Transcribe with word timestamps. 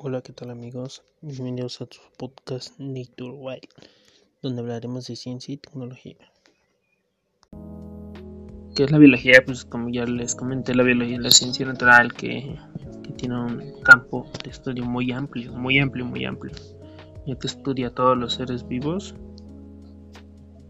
Hola, 0.00 0.20
¿qué 0.20 0.32
tal 0.32 0.50
amigos? 0.50 1.02
Bienvenidos 1.22 1.80
a 1.80 1.86
tu 1.86 1.98
podcast 2.16 2.78
Nature 2.78 3.32
Wild, 3.32 3.68
donde 4.42 4.60
hablaremos 4.60 5.08
de 5.08 5.16
ciencia 5.16 5.52
y 5.52 5.56
tecnología. 5.56 6.14
¿Qué 8.76 8.84
es 8.84 8.92
la 8.92 8.98
biología? 8.98 9.42
Pues 9.44 9.64
como 9.64 9.88
ya 9.88 10.04
les 10.04 10.36
comenté, 10.36 10.72
la 10.76 10.84
biología 10.84 11.16
es 11.16 11.22
la 11.22 11.30
ciencia 11.32 11.66
natural 11.66 12.14
que, 12.14 12.56
tiene 13.16 13.40
un 13.40 13.82
campo 13.82 14.30
de 14.44 14.50
estudio 14.50 14.84
muy 14.84 15.10
amplio, 15.10 15.52
muy 15.52 15.80
amplio, 15.80 16.04
muy 16.04 16.24
amplio, 16.24 16.54
ya 17.26 17.36
que 17.36 17.48
estudia 17.48 17.92
todos 17.92 18.16
los 18.16 18.34
seres 18.34 18.68
vivos 18.68 19.16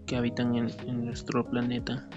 que 0.07 0.17
habitan 0.17 0.57
en 0.57 1.05
nuestro 1.05 1.45
planeta, 1.51 2.09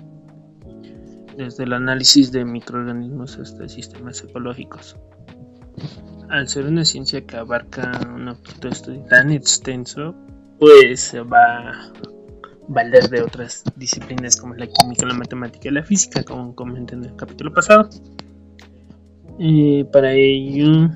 desde 1.35 1.65
el 1.65 1.73
análisis 1.73 2.31
de 2.31 2.45
microorganismos 2.45 3.37
hasta 3.37 3.67
sistemas 3.67 4.23
ecológicos 4.23 4.95
al 6.31 6.47
ser 6.47 6.65
una 6.65 6.85
ciencia 6.85 7.25
que 7.25 7.35
abarca 7.35 7.91
un 8.15 8.29
objeto 8.29 8.67
de 8.67 8.73
estudio 8.73 9.01
tan 9.09 9.31
extenso, 9.31 10.15
pues 10.59 11.01
se 11.01 11.19
va 11.21 11.69
a 11.69 11.93
valer 12.69 13.09
de 13.09 13.21
otras 13.21 13.63
disciplinas 13.75 14.37
como 14.37 14.55
la 14.55 14.65
química, 14.67 15.05
la 15.05 15.13
matemática 15.13 15.67
y 15.67 15.71
la 15.71 15.83
física, 15.83 16.23
como 16.23 16.55
comenté 16.55 16.95
en 16.95 17.03
el 17.03 17.15
capítulo 17.17 17.53
pasado. 17.53 17.89
Y 19.37 19.83
para 19.85 20.13
ello, 20.13 20.89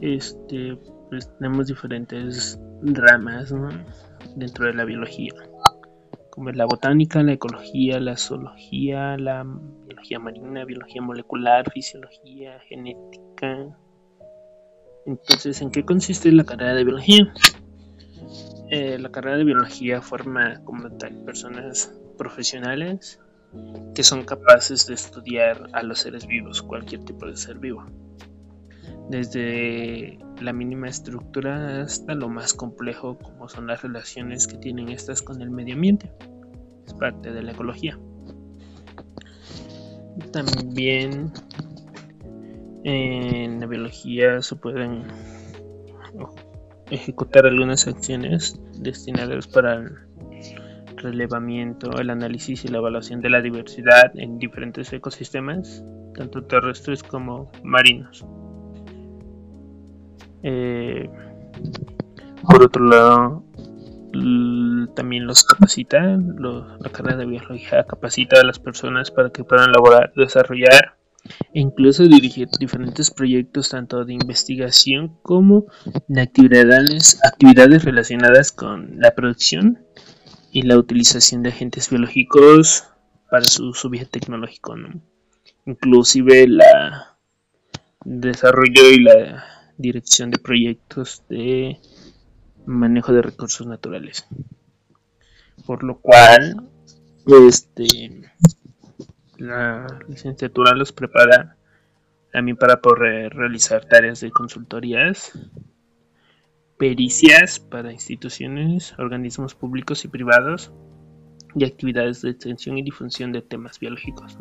este, 0.00 0.78
pues 1.08 1.28
tenemos 1.38 1.66
diferentes 1.66 2.58
ramas 2.82 3.52
dentro 4.36 4.66
de 4.66 4.74
la 4.74 4.84
biología, 4.84 5.32
como 6.30 6.50
es 6.50 6.56
la 6.56 6.64
botánica, 6.64 7.22
la 7.22 7.32
ecología, 7.32 8.00
la 8.00 8.16
zoología, 8.16 9.16
la 9.16 9.44
biología 9.86 10.18
marina, 10.18 10.64
biología 10.64 11.02
molecular, 11.02 11.70
fisiología, 11.70 12.60
genética, 12.68 13.76
entonces, 15.06 15.60
¿en 15.62 15.70
qué 15.70 15.84
consiste 15.84 16.30
la 16.32 16.44
carrera 16.44 16.74
de 16.74 16.84
biología? 16.84 17.32
Eh, 18.70 18.98
la 18.98 19.10
carrera 19.10 19.36
de 19.38 19.44
biología 19.44 20.00
forma 20.00 20.62
como 20.64 20.90
tal 20.90 21.24
personas 21.24 21.92
profesionales 22.16 23.18
que 23.94 24.04
son 24.04 24.24
capaces 24.24 24.86
de 24.86 24.94
estudiar 24.94 25.68
a 25.72 25.82
los 25.82 26.00
seres 26.00 26.26
vivos, 26.26 26.62
cualquier 26.62 27.04
tipo 27.04 27.26
de 27.26 27.36
ser 27.36 27.58
vivo. 27.58 27.84
Desde 29.08 30.20
la 30.40 30.52
mínima 30.52 30.88
estructura 30.88 31.82
hasta 31.82 32.14
lo 32.14 32.28
más 32.28 32.54
complejo 32.54 33.18
como 33.18 33.48
son 33.48 33.66
las 33.66 33.82
relaciones 33.82 34.46
que 34.46 34.56
tienen 34.56 34.88
estas 34.88 35.22
con 35.22 35.40
el 35.42 35.50
medio 35.50 35.74
ambiente. 35.74 36.10
Es 36.86 36.94
parte 36.94 37.32
de 37.32 37.42
la 37.42 37.52
ecología. 37.52 37.98
También 40.32 41.32
en 42.84 43.60
la 43.60 43.66
biología 43.66 44.40
se 44.42 44.56
pueden 44.56 45.04
ejecutar 46.90 47.46
algunas 47.46 47.86
acciones 47.86 48.60
destinadas 48.78 49.46
para 49.46 49.74
el 49.74 49.90
relevamiento, 50.96 51.90
el 51.98 52.10
análisis 52.10 52.64
y 52.64 52.68
la 52.68 52.78
evaluación 52.78 53.20
de 53.20 53.30
la 53.30 53.40
diversidad 53.40 54.12
en 54.14 54.38
diferentes 54.38 54.92
ecosistemas, 54.92 55.84
tanto 56.14 56.42
terrestres 56.44 57.02
como 57.02 57.50
marinos. 57.62 58.24
Eh, 60.42 61.08
por 62.42 62.62
otro 62.62 62.84
lado, 62.84 63.44
también 64.94 65.26
los 65.26 65.44
capacita, 65.44 66.00
la 66.00 66.90
carrera 66.90 67.16
de 67.16 67.26
biología 67.26 67.84
capacita 67.84 68.40
a 68.40 68.44
las 68.44 68.58
personas 68.58 69.10
para 69.10 69.30
que 69.30 69.44
puedan 69.44 69.70
elaborar, 69.70 70.12
desarrollar 70.16 70.96
e 71.52 71.60
incluso 71.60 72.04
dirigir 72.04 72.48
diferentes 72.58 73.10
proyectos 73.10 73.68
tanto 73.68 74.04
de 74.04 74.14
investigación 74.14 75.18
como 75.22 75.66
de 76.08 76.22
actividades, 76.22 77.84
relacionadas 77.84 78.52
con 78.52 78.98
la 78.98 79.12
producción 79.14 79.84
y 80.50 80.62
la 80.62 80.78
utilización 80.78 81.42
de 81.42 81.50
agentes 81.50 81.90
biológicos 81.90 82.84
para 83.30 83.44
su, 83.44 83.74
su 83.74 83.90
tecnológico, 84.10 84.74
inclusive 85.66 86.48
la 86.48 87.16
desarrollo 88.04 88.90
y 88.90 89.00
la 89.00 89.59
dirección 89.80 90.30
de 90.30 90.38
proyectos 90.38 91.24
de 91.28 91.78
manejo 92.66 93.12
de 93.12 93.22
recursos 93.22 93.66
naturales. 93.66 94.26
Por 95.66 95.82
lo 95.82 95.98
cual, 95.98 96.68
este 97.48 98.30
la 99.38 99.86
licenciatura 100.08 100.74
los 100.74 100.92
prepara 100.92 101.56
mí 102.42 102.54
para 102.54 102.80
poder 102.80 103.32
realizar 103.34 103.86
tareas 103.86 104.20
de 104.20 104.30
consultorías, 104.30 105.32
pericias 106.78 107.58
para 107.58 107.92
instituciones, 107.92 108.94
organismos 108.98 109.54
públicos 109.54 110.04
y 110.04 110.08
privados 110.08 110.72
y 111.54 111.64
actividades 111.64 112.22
de 112.22 112.30
extensión 112.30 112.78
y 112.78 112.82
difusión 112.82 113.32
de 113.32 113.42
temas 113.42 113.78
biológicos. 113.80 114.38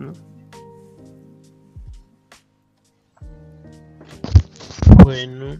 Bueno, 5.09 5.59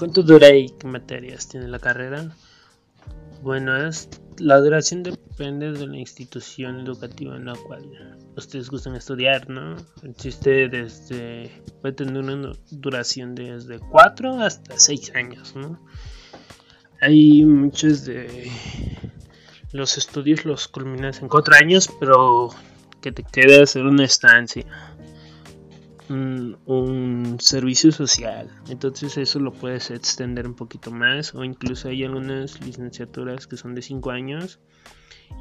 ¿cuánto 0.00 0.24
dura 0.24 0.52
y 0.52 0.68
qué 0.80 0.88
materias 0.88 1.48
tiene 1.48 1.68
la 1.68 1.78
carrera? 1.78 2.28
Bueno, 3.40 3.72
la 4.38 4.58
duración 4.58 5.04
depende 5.04 5.70
de 5.70 5.86
la 5.86 5.96
institución 5.96 6.80
educativa 6.80 7.36
en 7.36 7.44
la 7.44 7.54
cual 7.54 7.84
ustedes 8.36 8.68
gustan 8.68 8.96
estudiar, 8.96 9.48
¿no? 9.48 9.76
Existe 10.02 10.68
desde, 10.68 11.52
puede 11.80 11.94
tener 11.94 12.16
una 12.16 12.50
duración 12.72 13.36
de 13.36 13.52
desde 13.52 13.78
4 13.78 14.40
hasta 14.40 14.76
6 14.76 15.12
años, 15.14 15.54
¿no? 15.54 15.80
Hay 17.00 17.44
muchos 17.44 18.04
de 18.06 18.50
los 19.70 19.96
estudios 19.98 20.44
los 20.44 20.66
culminas 20.66 21.22
en 21.22 21.28
4 21.28 21.54
años, 21.54 21.88
pero 22.00 22.48
que 23.00 23.12
te 23.12 23.22
queda 23.22 23.62
hacer 23.62 23.84
una 23.84 24.04
estancia 24.04 24.66
un, 26.68 27.38
servicio 27.40 27.90
social. 27.92 28.50
Entonces 28.68 29.16
eso 29.16 29.40
lo 29.40 29.52
puedes 29.52 29.90
extender 29.90 30.46
un 30.46 30.54
poquito 30.54 30.90
más 30.90 31.34
o 31.34 31.42
incluso 31.42 31.88
hay 31.88 32.04
algunas 32.04 32.60
licenciaturas 32.60 33.46
que 33.46 33.56
son 33.56 33.74
de 33.74 33.82
5 33.82 34.10
años 34.10 34.60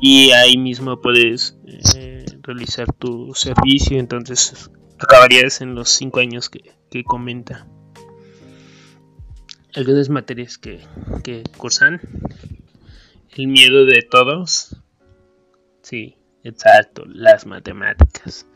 y 0.02 0.32
ahí 0.32 0.58
mismo 0.58 1.02
puedes 1.02 1.58
eh, 1.96 2.26
realizar 2.44 2.92
tu 2.94 3.34
servicio. 3.34 4.00
Entonces 4.00 4.72
acabarías 5.00 5.60
en 5.62 5.76
los 5.76 5.90
5 5.90 6.20
años 6.22 6.50
que, 6.50 6.72
que, 6.90 7.04
comenta. 7.04 7.68
Algunas 9.76 10.10
materias 10.10 10.58
que, 10.58 10.80
que 11.24 11.44
cursan. 11.58 12.00
El 13.36 13.48
miedo 13.48 13.86
de 13.86 14.02
todos. 14.02 14.78
Sí, 15.82 16.16
exacto, 16.44 17.04
las 17.06 17.46
matemáticas. 17.46 18.48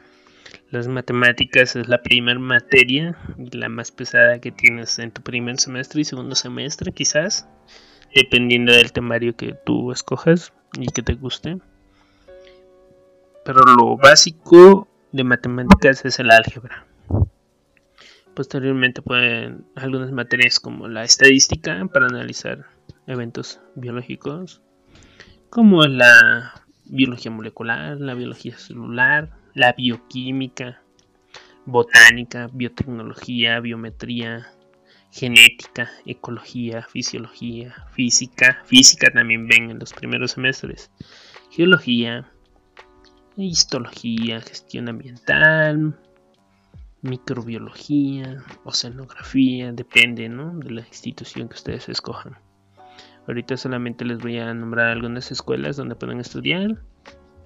Las 0.70 0.88
matemáticas 0.88 1.76
es 1.76 1.88
la 1.90 2.02
primera 2.02 2.40
materia 2.40 3.18
la 3.52 3.68
más 3.68 3.92
pesada 3.92 4.40
que 4.40 4.52
tienes 4.52 5.00
en 5.00 5.12
tu 5.12 5.22
primer 5.22 5.60
semestre 5.60 6.02
y 6.02 6.06
segundo 6.06 6.36
semestre, 6.36 6.92
quizás, 6.94 7.48
dependiendo 8.16 8.72
del 8.72 8.92
temario 8.92 9.36
que 9.36 9.54
tú 9.66 9.92
escojas 9.92 10.54
y 10.80 10.88
que 10.88 11.02
te 11.02 11.16
guste. 11.16 11.58
Pero 13.44 13.62
lo 13.64 13.98
básico 13.98 14.88
de 15.12 15.24
matemáticas 15.24 16.06
es 16.06 16.20
el 16.20 16.32
álgebra. 16.32 16.86
Posteriormente 18.34 19.02
pueden 19.02 19.66
algunas 19.76 20.12
materias 20.12 20.60
como 20.60 20.88
la 20.88 21.04
estadística 21.04 21.86
para 21.92 22.08
analizar 22.08 22.66
eventos 23.08 23.60
biológicos, 23.76 24.62
como 25.50 25.84
la 25.84 26.64
biología 26.86 27.32
molecular, 27.32 28.00
la 28.00 28.14
biología 28.14 28.58
celular, 28.58 29.41
la 29.54 29.74
bioquímica, 29.74 30.82
botánica, 31.66 32.50
biotecnología, 32.54 33.60
biometría, 33.60 34.48
genética, 35.12 35.90
ecología, 36.06 36.84
fisiología, 36.84 37.86
física, 37.92 38.62
física 38.66 39.12
también 39.12 39.48
ven 39.48 39.72
en 39.72 39.80
los 39.80 39.94
primeros 39.94 40.32
semestres, 40.32 40.90
geología, 41.52 42.32
histología, 43.36 44.42
gestión 44.42 44.90
ambiental, 44.90 45.98
microbiología, 47.02 48.44
oceanografía, 48.64 49.72
depende 49.72 50.30
de 50.30 50.72
la 50.72 50.82
institución 50.82 51.50
que 51.50 51.56
ustedes 51.56 51.90
escojan. 51.90 52.38
Ahorita 53.28 53.58
solamente 53.58 54.06
les 54.06 54.20
voy 54.20 54.40
a 54.40 54.54
nombrar 54.54 54.88
algunas 54.88 55.32
escuelas 55.32 55.78
donde 55.78 55.96
pueden 55.96 56.20
estudiar 56.20 56.82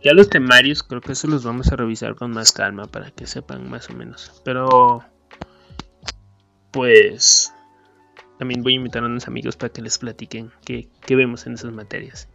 ya 0.05 0.13
los 0.13 0.29
temarios 0.29 0.83
creo 0.83 1.01
que 1.01 1.13
eso 1.13 1.27
los 1.27 1.43
vamos 1.43 1.71
a 1.71 1.75
revisar 1.75 2.13
con 2.13 2.29
más 2.29 2.51
calma 2.51 2.85
para 2.85 3.09
que 3.09 3.25
sepan 3.25 3.67
más 3.67 3.89
o 3.89 3.93
menos. 3.93 4.39
Pero 4.45 5.03
pues 6.69 7.51
también 8.37 8.61
voy 8.61 8.73
a 8.73 8.75
invitar 8.75 9.03
a 9.03 9.07
unos 9.07 9.27
amigos 9.27 9.57
para 9.57 9.73
que 9.73 9.81
les 9.81 9.97
platiquen 9.97 10.51
qué, 10.63 10.91
vemos 11.09 11.47
en 11.47 11.53
esas 11.53 11.73
materias. 11.73 12.29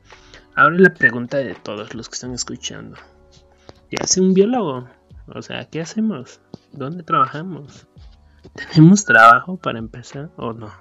Ahora 0.56 0.78
la 0.78 0.93
pregunta 0.94 1.38
de 1.38 1.55
todos 1.55 1.94
los 1.94 2.08
que 2.08 2.14
están 2.14 2.34
escuchando. 2.34 2.96
¿Qué 3.88 3.99
hace 4.02 4.20
un 4.20 4.34
biólogo? 4.34 4.88
O 5.28 5.40
sea, 5.40 5.64
¿qué 5.70 5.81
hacemos? 5.81 6.40
¿Dónde 6.73 7.05
trabajamos? 7.05 7.87
¿Tenemos 8.73 9.05
trabajo 9.05 9.58
para 9.58 9.78
empezar 9.78 10.32
o 10.37 10.52
no? 10.52 10.73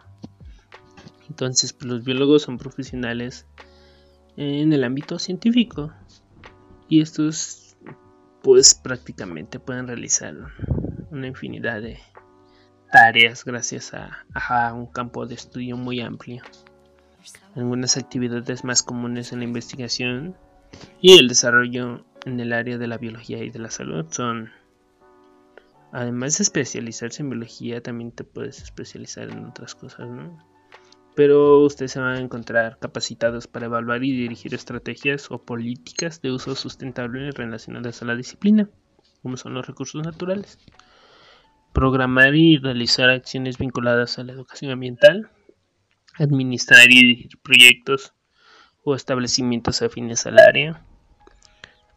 Entonces, 1.29 1.71
pues, 1.71 1.85
los 1.85 2.03
biólogos 2.03 2.41
son 2.41 2.57
profesionales 2.57 3.45
en 4.37 4.73
el 4.73 4.83
ámbito 4.83 5.19
científico 5.19 5.93
y 6.89 7.01
estos 7.01 7.77
pues 8.41 8.73
prácticamente 8.73 9.59
pueden 9.59 9.87
realizar 9.87 10.35
una 11.11 11.27
infinidad 11.27 11.81
de 11.81 11.99
tareas 12.91 13.45
gracias 13.45 13.93
a, 13.93 14.73
un 14.73 14.87
campo 14.87 15.25
de 15.25 15.35
estudio 15.35 15.77
muy 15.77 16.01
amplio. 16.01 16.41
Algunas 17.55 17.97
actividades 17.97 18.63
más 18.63 18.81
comunes 18.81 19.31
en 19.31 19.39
la 19.39 19.45
investigación 19.45 20.35
y 21.01 21.17
el 21.19 21.27
desarrollo 21.27 22.05
en 22.25 22.39
el 22.39 22.53
área 22.53 22.77
de 22.77 22.87
la 22.87 22.97
biología 22.97 23.43
y 23.43 23.49
de 23.49 23.59
la 23.59 23.69
salud 23.69 24.05
son, 24.09 24.51
además 25.91 26.37
de 26.37 26.43
especializarse 26.43 27.21
en 27.21 27.29
biología, 27.29 27.81
también 27.81 28.11
te 28.11 28.23
puedes 28.23 28.61
especializar 28.61 29.29
en 29.29 29.45
otras 29.45 29.75
cosas, 29.75 30.07
¿no? 30.09 30.48
Pero 31.19 31.59
ustedes 31.65 31.91
se 31.91 31.99
van 31.99 32.15
a 32.15 32.21
encontrar 32.21 32.77
capacitados 32.79 33.45
para 33.45 33.65
evaluar 33.65 34.05
y 34.05 34.15
dirigir 34.15 34.53
estrategias 34.53 35.29
o 35.29 35.43
políticas 35.43 36.21
de 36.21 36.31
uso 36.31 36.55
sustentable 36.55 37.31
relacionadas 37.31 38.01
a 38.01 38.05
la 38.05 38.15
disciplina, 38.15 38.69
como 39.21 39.35
son 39.35 39.53
los 39.53 39.67
recursos 39.67 40.01
naturales. 40.01 40.57
Programar 41.73 42.35
y 42.35 42.55
realizar 42.55 43.09
acciones 43.09 43.57
vinculadas 43.57 44.17
a 44.17 44.23
la 44.23 44.31
educación 44.31 44.71
ambiental, 44.71 45.29
administrar 46.17 46.89
y 46.89 47.01
dirigir 47.01 47.37
proyectos 47.43 48.13
o 48.85 48.95
establecimientos 48.95 49.81
afines 49.81 50.25
al 50.25 50.39
área, 50.39 50.85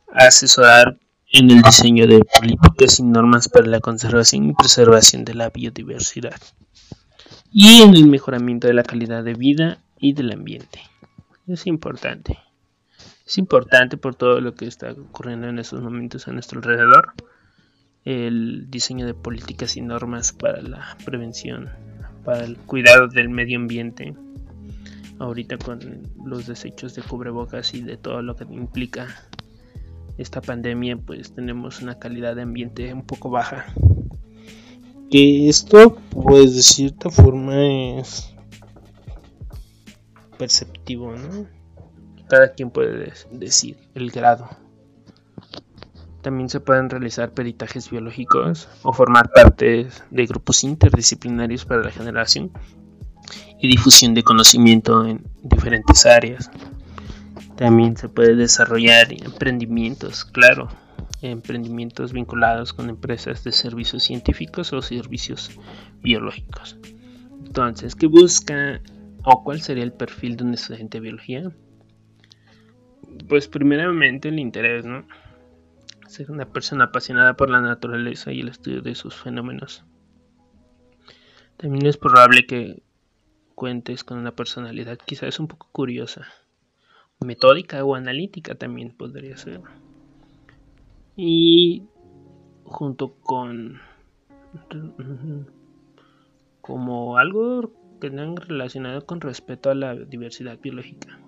asesorar 0.08 0.98
en 1.32 1.48
el 1.48 1.62
diseño 1.62 2.08
de 2.08 2.24
políticas 2.24 2.98
y 2.98 3.04
normas 3.04 3.48
para 3.48 3.68
la 3.68 3.78
conservación 3.78 4.50
y 4.50 4.54
preservación 4.54 5.24
de 5.24 5.34
la 5.34 5.48
biodiversidad 5.50 6.40
y 7.52 7.82
en 7.82 7.94
el 7.94 8.06
mejoramiento 8.06 8.66
de 8.66 8.74
la 8.74 8.82
calidad 8.82 9.22
de 9.22 9.34
vida 9.34 9.78
y 9.98 10.14
del 10.14 10.32
ambiente. 10.32 10.80
Es 11.46 11.66
importante. 11.66 12.38
Es 13.26 13.36
importante 13.36 13.96
por 13.96 14.14
todo 14.14 14.40
lo 14.40 14.54
que 14.54 14.66
está 14.66 14.92
ocurriendo 14.92 15.48
en 15.48 15.58
estos 15.58 15.82
momentos 15.82 16.26
a 16.26 16.32
nuestro 16.32 16.58
alrededor 16.58 17.12
el 18.04 18.68
diseño 18.70 19.06
de 19.06 19.14
políticas 19.14 19.76
y 19.76 19.80
normas 19.80 20.32
para 20.32 20.60
la 20.60 20.96
prevención, 21.04 21.70
para 22.24 22.44
el 22.44 22.56
cuidado 22.56 23.06
del 23.06 23.28
medio 23.28 23.58
ambiente. 23.58 24.14
Ahorita 25.18 25.56
con 25.58 26.02
los 26.24 26.46
desechos 26.46 26.94
de 26.94 27.02
cubrebocas 27.02 27.74
y 27.74 27.82
de 27.82 27.96
todo 27.96 28.22
lo 28.22 28.34
que 28.34 28.44
implica 28.44 29.06
esta 30.18 30.40
pandemia, 30.40 30.96
pues 30.96 31.32
tenemos 31.34 31.80
una 31.80 31.98
calidad 31.98 32.34
de 32.34 32.42
ambiente 32.42 32.92
un 32.92 33.06
poco 33.06 33.30
baja. 33.30 33.66
Que 35.12 35.48
esto, 35.48 35.98
pues 36.10 36.56
de 36.56 36.62
cierta 36.62 37.08
forma 37.08 37.54
es 38.00 38.34
perceptivo, 40.38 41.12
¿no? 41.12 41.46
Cada 42.28 42.52
quien 42.54 42.70
puede 42.70 43.12
decir 43.30 43.76
el 43.94 44.10
grado 44.10 44.48
también 46.22 46.48
se 46.48 46.60
pueden 46.60 46.88
realizar 46.88 47.32
peritajes 47.32 47.90
biológicos 47.90 48.68
o 48.82 48.92
formar 48.92 49.30
parte 49.32 49.88
de 50.10 50.26
grupos 50.26 50.64
interdisciplinarios 50.64 51.64
para 51.64 51.82
la 51.82 51.90
generación 51.90 52.52
y 53.60 53.68
difusión 53.68 54.14
de 54.14 54.22
conocimiento 54.22 55.04
en 55.04 55.24
diferentes 55.42 56.06
áreas. 56.06 56.50
También 57.56 57.96
se 57.96 58.08
puede 58.08 58.36
desarrollar 58.36 59.12
emprendimientos, 59.12 60.24
claro, 60.24 60.68
emprendimientos 61.22 62.12
vinculados 62.12 62.72
con 62.72 62.88
empresas 62.90 63.44
de 63.44 63.52
servicios 63.52 64.02
científicos 64.02 64.72
o 64.72 64.82
servicios 64.82 65.58
biológicos. 66.02 66.76
Entonces, 67.46 67.94
¿qué 67.94 68.06
busca 68.06 68.80
o 69.24 69.44
cuál 69.44 69.60
sería 69.60 69.84
el 69.84 69.92
perfil 69.92 70.36
de 70.36 70.44
un 70.44 70.54
estudiante 70.54 70.98
de 70.98 71.02
biología? 71.02 71.52
Pues 73.28 73.48
primeramente 73.48 74.28
el 74.28 74.38
interés, 74.38 74.84
¿no? 74.84 75.04
ser 76.12 76.30
una 76.30 76.46
persona 76.46 76.84
apasionada 76.84 77.36
por 77.36 77.50
la 77.50 77.60
naturaleza 77.60 78.32
y 78.32 78.40
el 78.40 78.48
estudio 78.48 78.82
de 78.82 78.94
sus 78.94 79.14
fenómenos. 79.14 79.84
También 81.56 81.86
es 81.86 81.96
probable 81.96 82.46
que 82.46 82.82
cuentes 83.54 84.04
con 84.04 84.18
una 84.18 84.34
personalidad 84.34 84.98
quizás 84.98 85.40
un 85.40 85.48
poco 85.48 85.68
curiosa, 85.72 86.26
metódica 87.20 87.84
o 87.84 87.94
analítica 87.94 88.54
también 88.54 88.90
podría 88.90 89.36
ser. 89.36 89.60
Y 91.16 91.84
junto 92.64 93.14
con 93.22 93.80
como 96.60 97.18
algo 97.18 97.72
que 98.00 98.10
tengan 98.10 98.36
relacionado 98.36 99.04
con 99.04 99.20
respeto 99.20 99.70
a 99.70 99.74
la 99.74 99.94
diversidad 99.94 100.58
biológica. 100.58 101.18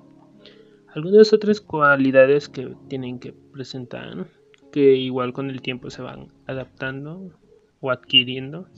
Algunas 0.94 1.32
otras 1.32 1.60
cualidades 1.60 2.48
que 2.48 2.74
tienen 2.88 3.18
que 3.18 3.32
presentar 3.32 4.26
que 4.72 4.96
igual 4.96 5.32
con 5.32 5.50
el 5.50 5.60
tiempo 5.60 5.90
se 5.90 6.02
van 6.02 6.28
adaptando 6.46 7.30
o 7.80 7.90
adquiriendo 7.90 8.68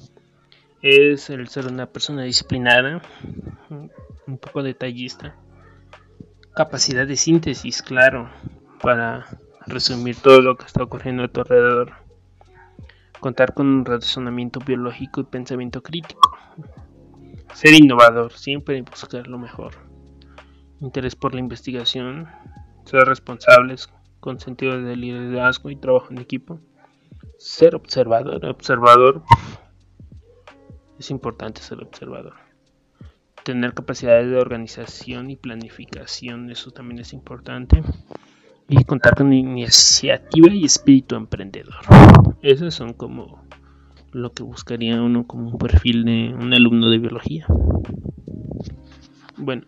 es 0.82 1.30
el 1.30 1.48
ser 1.48 1.66
una 1.66 1.86
persona 1.86 2.22
disciplinada, 2.22 3.02
un 4.26 4.38
poco 4.38 4.62
detallista, 4.62 5.36
capacidad 6.54 7.06
de 7.06 7.16
síntesis, 7.16 7.82
claro, 7.82 8.30
para 8.80 9.26
resumir 9.66 10.16
todo 10.16 10.40
lo 10.40 10.56
que 10.56 10.66
está 10.66 10.82
ocurriendo 10.82 11.24
a 11.24 11.28
tu 11.28 11.40
alrededor, 11.40 11.92
contar 13.20 13.54
con 13.54 13.66
un 13.66 13.84
razonamiento 13.84 14.60
biológico 14.60 15.20
y 15.20 15.24
pensamiento 15.24 15.82
crítico, 15.82 16.36
ser 17.54 17.74
innovador, 17.74 18.32
siempre 18.32 18.80
buscar 18.82 19.26
lo 19.26 19.38
mejor, 19.38 19.74
interés 20.80 21.16
por 21.16 21.34
la 21.34 21.40
investigación, 21.40 22.28
ser 22.84 23.04
responsables 23.04 23.88
con 24.20 24.40
sentido 24.40 24.82
de 24.82 24.96
liderazgo 24.96 25.70
y 25.70 25.76
trabajo 25.76 26.08
en 26.10 26.18
equipo. 26.18 26.60
Ser 27.38 27.74
observador, 27.76 28.44
observador. 28.46 29.22
Es 30.98 31.10
importante 31.12 31.60
ser 31.60 31.82
observador. 31.82 32.34
Tener 33.44 33.74
capacidades 33.74 34.28
de 34.28 34.38
organización 34.38 35.30
y 35.30 35.36
planificación, 35.36 36.50
eso 36.50 36.72
también 36.72 37.00
es 37.00 37.12
importante. 37.12 37.82
Y 38.68 38.84
contar 38.84 39.14
con 39.14 39.32
iniciativa 39.32 40.52
y 40.52 40.64
espíritu 40.64 41.14
emprendedor. 41.14 41.74
Esos 42.42 42.74
son 42.74 42.92
como 42.92 43.42
lo 44.12 44.32
que 44.32 44.42
buscaría 44.42 45.00
uno 45.00 45.26
como 45.26 45.50
un 45.50 45.58
perfil 45.58 46.04
de 46.04 46.34
un 46.34 46.52
alumno 46.52 46.90
de 46.90 46.98
biología. 46.98 47.46
Bueno, 49.36 49.66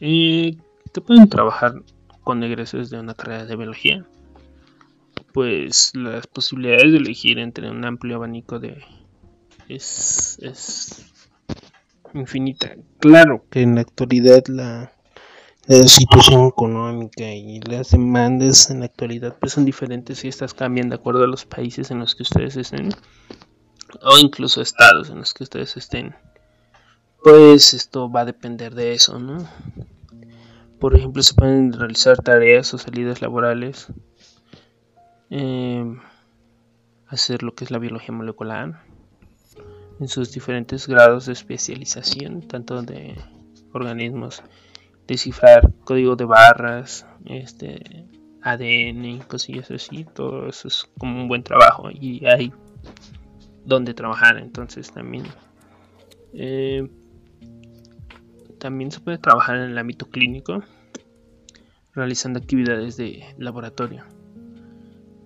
eh, 0.00 0.56
te 0.92 1.00
pueden 1.00 1.28
trabajar 1.28 1.82
con 2.22 2.42
egresos 2.42 2.90
de 2.90 3.00
una 3.00 3.14
carrera 3.14 3.46
de 3.46 3.56
biología, 3.56 4.04
pues 5.32 5.92
las 5.94 6.26
posibilidades 6.26 6.92
de 6.92 6.98
elegir 6.98 7.38
entre 7.38 7.70
un 7.70 7.84
amplio 7.84 8.16
abanico 8.16 8.58
de 8.58 8.82
es, 9.68 10.38
es 10.42 11.12
infinita. 12.14 12.74
Claro 12.98 13.44
que 13.50 13.62
en 13.62 13.76
la 13.76 13.82
actualidad 13.82 14.44
la, 14.48 14.92
la 15.68 15.88
situación 15.88 16.46
económica 16.46 17.24
y 17.24 17.60
las 17.60 17.90
demandas 17.90 18.70
en 18.70 18.80
la 18.80 18.86
actualidad 18.86 19.36
pues 19.40 19.52
son 19.52 19.64
diferentes 19.64 20.24
y 20.24 20.28
estas 20.28 20.54
cambian 20.54 20.88
de 20.88 20.94
acuerdo 20.94 21.24
a 21.24 21.26
los 21.26 21.44
países 21.44 21.90
en 21.90 21.98
los 21.98 22.14
que 22.14 22.22
ustedes 22.22 22.56
estén 22.56 22.90
o 24.02 24.18
incluso 24.18 24.62
estados 24.62 25.10
en 25.10 25.18
los 25.18 25.34
que 25.34 25.44
ustedes 25.44 25.76
estén. 25.76 26.14
Pues 27.22 27.74
esto 27.74 28.10
va 28.10 28.20
a 28.20 28.24
depender 28.24 28.74
de 28.74 28.92
eso, 28.92 29.18
¿no? 29.18 29.48
Por 30.78 30.94
ejemplo, 30.94 31.22
se 31.22 31.34
pueden 31.34 31.72
realizar 31.72 32.18
tareas 32.18 32.72
o 32.74 32.78
salidas 32.78 33.22
laborales, 33.22 33.88
em, 35.30 35.98
hacer 37.08 37.42
lo 37.42 37.54
que 37.54 37.64
es 37.64 37.70
la 37.70 37.78
biología 37.78 38.14
molecular 38.14 38.82
en 39.98 40.08
sus 40.08 40.32
diferentes 40.32 40.86
grados 40.86 41.26
de 41.26 41.32
especialización, 41.32 42.42
tanto 42.42 42.82
de 42.82 43.16
organismos, 43.72 44.42
descifrar 45.06 45.72
código 45.84 46.16
de 46.16 46.24
barras, 46.24 47.06
este 47.24 48.06
ADN, 48.42 49.18
cosillas 49.26 49.70
así, 49.70 50.04
todo 50.04 50.48
eso 50.48 50.68
es 50.68 50.88
como 50.98 51.20
un 51.22 51.28
buen 51.28 51.42
trabajo 51.42 51.90
y 51.90 52.24
hay 52.26 52.52
donde 53.64 53.94
trabajar, 53.94 54.38
entonces 54.38 54.92
también. 54.92 55.24
Eh, 56.32 56.88
también 58.58 58.90
se 58.90 59.00
puede 59.00 59.18
trabajar 59.18 59.56
en 59.56 59.70
el 59.70 59.78
ámbito 59.78 60.06
clínico, 60.06 60.62
realizando 61.92 62.38
actividades 62.38 62.96
de 62.96 63.24
laboratorio. 63.38 64.04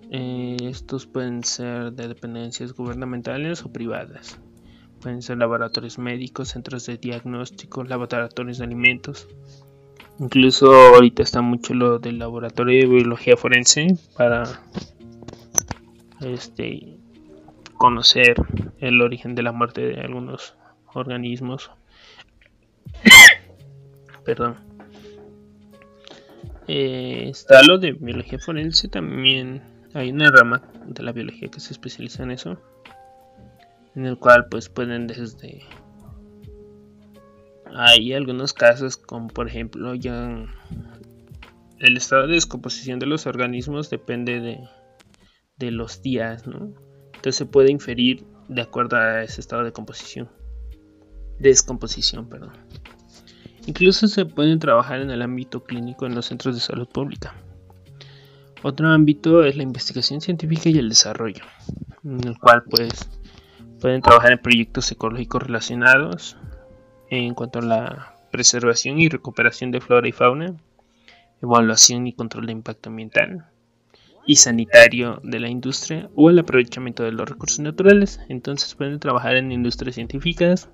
Eh, 0.09 0.57
estos 0.63 1.05
pueden 1.05 1.43
ser 1.43 1.93
de 1.93 2.07
dependencias 2.07 2.73
gubernamentales 2.73 3.63
o 3.63 3.71
privadas. 3.71 4.39
Pueden 4.99 5.21
ser 5.21 5.37
laboratorios 5.37 5.97
médicos, 5.97 6.49
centros 6.49 6.85
de 6.85 6.97
diagnóstico, 6.97 7.83
laboratorios 7.83 8.57
de 8.57 8.65
alimentos. 8.65 9.27
Incluso 10.21 10.71
ahorita 10.71 11.23
está 11.23 11.41
mucho 11.41 11.73
lo 11.73 11.97
del 11.97 12.19
laboratorio 12.19 12.79
de 12.79 12.85
biología 12.85 13.35
forense 13.35 13.97
para 14.15 14.43
este 16.19 16.99
conocer 17.73 18.35
el 18.79 19.01
origen 19.01 19.33
de 19.33 19.41
la 19.41 19.51
muerte 19.51 19.81
de 19.81 19.99
algunos 19.99 20.55
organismos. 20.93 21.71
Perdón. 24.23 24.57
Eh, 26.67 27.29
está 27.29 27.63
lo 27.63 27.79
de 27.79 27.93
biología 27.93 28.37
forense 28.37 28.89
también. 28.89 29.63
Hay 29.95 30.11
una 30.11 30.29
rama 30.29 30.61
de 30.85 31.01
la 31.01 31.13
biología 31.13 31.49
que 31.49 31.59
se 31.59 31.73
especializa 31.73 32.21
en 32.21 32.29
eso. 32.29 32.61
En 33.95 34.05
el 34.05 34.19
cual 34.19 34.45
pues 34.49 34.69
pueden 34.69 35.07
desde... 35.07 35.63
Hay 37.73 38.13
algunos 38.13 38.53
casos 38.53 38.97
como 38.97 39.27
por 39.27 39.47
ejemplo 39.47 39.95
ya 39.95 40.45
el 41.79 41.97
estado 41.97 42.27
de 42.27 42.35
descomposición 42.35 42.99
de 42.99 43.05
los 43.05 43.25
organismos 43.25 43.89
depende 43.89 44.39
de, 44.39 44.59
de 45.57 45.71
los 45.71 46.01
días, 46.01 46.45
¿no? 46.45 46.73
Entonces 47.07 47.35
se 47.35 47.45
puede 47.45 47.71
inferir 47.71 48.25
de 48.49 48.61
acuerdo 48.61 48.97
a 48.97 49.23
ese 49.23 49.41
estado 49.41 49.63
de 49.63 49.71
composición. 49.71 50.29
Descomposición, 51.39 52.27
perdón. 52.29 52.53
Incluso 53.65 54.07
se 54.07 54.25
pueden 54.25 54.59
trabajar 54.59 55.01
en 55.01 55.09
el 55.11 55.21
ámbito 55.21 55.63
clínico 55.63 56.05
en 56.05 56.15
los 56.15 56.25
centros 56.25 56.55
de 56.55 56.61
salud 56.61 56.87
pública. 56.87 57.35
Otro 58.63 58.89
ámbito 58.89 59.43
es 59.43 59.55
la 59.55 59.63
investigación 59.63 60.21
científica 60.21 60.69
y 60.69 60.77
el 60.77 60.89
desarrollo, 60.89 61.43
en 62.03 62.27
el 62.27 62.37
cual 62.37 62.63
pues 62.69 63.09
pueden 63.79 64.01
trabajar 64.01 64.33
en 64.33 64.39
proyectos 64.39 64.91
ecológicos 64.91 65.41
relacionados 65.41 66.37
en 67.17 67.33
cuanto 67.33 67.59
a 67.59 67.63
la 67.63 68.15
preservación 68.31 68.99
y 68.99 69.09
recuperación 69.09 69.71
de 69.71 69.81
flora 69.81 70.07
y 70.07 70.13
fauna, 70.13 70.55
evaluación 71.41 72.07
y 72.07 72.13
control 72.13 72.45
de 72.45 72.53
impacto 72.53 72.89
ambiental, 72.89 73.45
y 74.25 74.37
sanitario 74.37 75.19
de 75.23 75.39
la 75.39 75.49
industria 75.49 76.09
o 76.15 76.29
el 76.29 76.39
aprovechamiento 76.39 77.03
de 77.03 77.11
los 77.11 77.27
recursos 77.27 77.59
naturales. 77.59 78.21
Entonces 78.29 78.75
pueden 78.75 78.99
trabajar 78.99 79.35
en 79.35 79.51
industrias 79.51 79.95
científicas, 79.95 80.69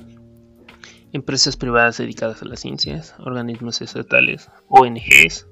empresas 1.12 1.58
privadas 1.58 1.98
dedicadas 1.98 2.42
a 2.44 2.46
las 2.46 2.60
ciencias, 2.60 3.16
organismos 3.18 3.82
estatales, 3.82 4.52
ONGs, 4.68 5.48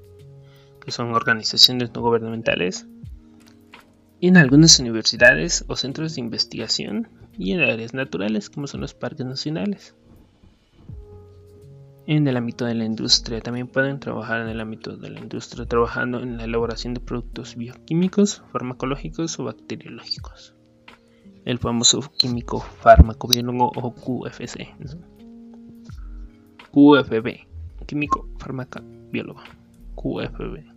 que 0.83 0.91
son 0.91 1.13
organizaciones 1.13 1.91
no 1.95 2.01
gubernamentales, 2.01 2.85
en 4.21 4.37
algunas 4.37 4.79
universidades 4.79 5.65
o 5.67 5.75
centros 5.75 6.15
de 6.15 6.21
investigación 6.21 7.09
y 7.37 7.53
en 7.53 7.61
áreas 7.61 7.93
naturales 7.93 8.49
como 8.49 8.67
son 8.67 8.81
los 8.81 8.93
parques 8.93 9.25
nacionales 9.25 9.95
en 12.07 12.27
el 12.27 12.37
ámbito 12.37 12.65
de 12.65 12.75
la 12.75 12.85
industria. 12.85 13.41
También 13.41 13.67
pueden 13.67 13.99
trabajar 13.99 14.41
en 14.41 14.47
el 14.47 14.61
ámbito 14.61 14.95
de 14.95 15.09
la 15.09 15.19
industria 15.19 15.65
trabajando 15.65 16.19
en 16.19 16.37
la 16.37 16.43
elaboración 16.43 16.93
de 16.93 16.99
productos 16.99 17.55
bioquímicos, 17.55 18.43
farmacológicos 18.51 19.39
o 19.39 19.45
bacteriológicos. 19.45 20.53
El 21.45 21.59
famoso 21.59 22.01
químico 22.17 22.59
farmacobiólogo 22.59 23.71
o 23.75 23.93
QFC. 23.93 24.75
QFB, 26.71 27.85
químico 27.85 28.27
farmacobiólogo. 28.37 29.41
QFB. 29.95 30.75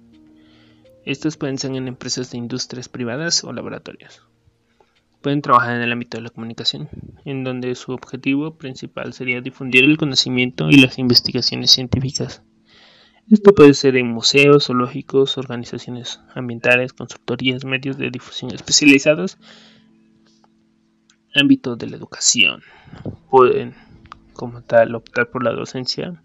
Estos 1.05 1.37
pueden 1.37 1.59
ser 1.59 1.75
en 1.75 1.89
empresas 1.89 2.31
de 2.31 2.39
industrias 2.39 2.89
privadas 2.89 3.43
o 3.45 3.53
laboratorios. 3.53 4.28
Pueden 5.21 5.43
trabajar 5.43 5.77
en 5.77 5.83
el 5.83 5.93
ámbito 5.93 6.17
de 6.17 6.23
la 6.23 6.31
comunicación, 6.31 6.89
en 7.25 7.43
donde 7.43 7.75
su 7.75 7.93
objetivo 7.93 8.57
principal 8.57 9.13
sería 9.13 9.41
difundir 9.41 9.85
el 9.85 9.99
conocimiento 9.99 10.71
y 10.71 10.77
las 10.77 10.99
investigaciones 10.99 11.73
científicas. 11.73 12.43
Esto 13.31 13.53
puede 13.53 13.75
ser 13.75 13.97
en 13.97 14.09
museos, 14.11 14.67
zoológicos, 14.67 15.37
organizaciones 15.37 16.21
ambientales, 16.35 16.93
consultorías, 16.93 17.65
medios 17.65 17.99
de 17.99 18.11
difusión 18.11 18.55
especializados, 18.55 19.39
ámbito 21.35 21.77
de 21.77 21.89
la 21.89 21.97
educación. 21.97 22.63
Pueden, 23.29 23.75
como 24.33 24.63
tal, 24.63 24.95
optar 24.95 25.31
por 25.31 25.43
la 25.43 25.53
docencia 25.53 26.23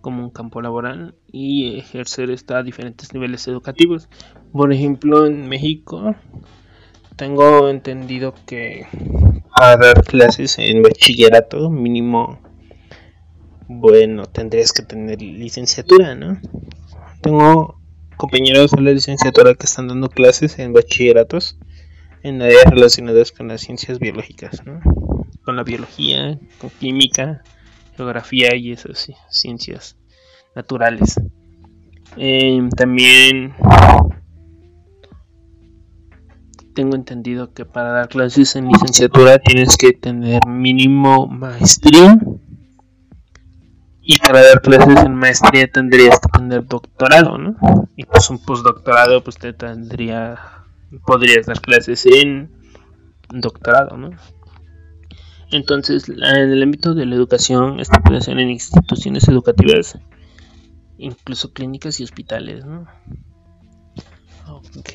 como 0.00 0.22
un 0.22 0.30
campo 0.30 0.62
laboral 0.62 1.14
y 1.30 1.76
ejercer 1.76 2.30
esta 2.30 2.58
a 2.58 2.62
diferentes 2.62 3.12
niveles 3.12 3.46
educativos. 3.48 4.08
Por 4.52 4.72
ejemplo, 4.72 5.26
en 5.26 5.48
México 5.48 6.14
tengo 7.20 7.68
entendido 7.68 8.34
que 8.46 8.86
a 9.52 9.76
dar 9.76 10.02
clases 10.04 10.58
en 10.58 10.82
bachillerato 10.82 11.68
mínimo, 11.68 12.40
bueno, 13.68 14.24
tendrías 14.24 14.72
que 14.72 14.82
tener 14.82 15.20
licenciatura, 15.20 16.14
¿no? 16.14 16.40
Tengo 17.20 17.78
compañeros 18.16 18.70
de 18.70 18.80
la 18.80 18.92
licenciatura 18.92 19.52
que 19.52 19.66
están 19.66 19.88
dando 19.88 20.08
clases 20.08 20.58
en 20.58 20.72
bachilleratos 20.72 21.58
en 22.22 22.40
áreas 22.40 22.64
relacionadas 22.64 23.32
con 23.32 23.48
las 23.48 23.60
ciencias 23.60 23.98
biológicas, 23.98 24.64
¿no? 24.64 24.80
Con 25.44 25.56
la 25.56 25.62
biología, 25.62 26.38
con 26.58 26.70
química, 26.70 27.42
geografía 27.98 28.56
y 28.56 28.72
esas 28.72 29.12
ciencias 29.28 29.98
naturales. 30.56 31.20
Eh, 32.16 32.66
también 32.78 33.52
tengo 36.80 36.96
entendido 36.96 37.52
que 37.52 37.66
para 37.66 37.90
dar 37.90 38.08
clases 38.08 38.56
en 38.56 38.66
licenciatura 38.66 39.38
tienes 39.38 39.76
que 39.76 39.92
tener 39.92 40.46
mínimo 40.46 41.26
maestría. 41.26 42.18
Y 44.00 44.18
para 44.18 44.40
dar 44.40 44.62
clases 44.62 45.04
en 45.04 45.14
maestría 45.14 45.70
tendrías 45.70 46.18
que 46.18 46.38
tener 46.38 46.64
doctorado, 46.64 47.36
¿no? 47.36 47.54
Y 47.96 48.04
pues 48.04 48.30
un 48.30 48.38
postdoctorado 48.42 49.22
pues 49.22 49.36
te 49.36 49.52
tendría 49.52 50.38
podrías 51.04 51.44
dar 51.44 51.60
clases 51.60 52.06
en 52.06 52.50
doctorado, 53.28 53.98
¿no? 53.98 54.12
Entonces, 55.50 56.08
en 56.08 56.16
el 56.16 56.62
ámbito 56.62 56.94
de 56.94 57.04
la 57.04 57.14
educación, 57.14 57.78
esto 57.78 58.00
puede 58.02 58.22
ser 58.22 58.38
en 58.38 58.48
instituciones 58.48 59.28
educativas, 59.28 59.98
incluso 60.96 61.52
clínicas 61.52 62.00
y 62.00 62.04
hospitales, 62.04 62.64
¿no? 62.64 62.86
Ok, 64.78 64.90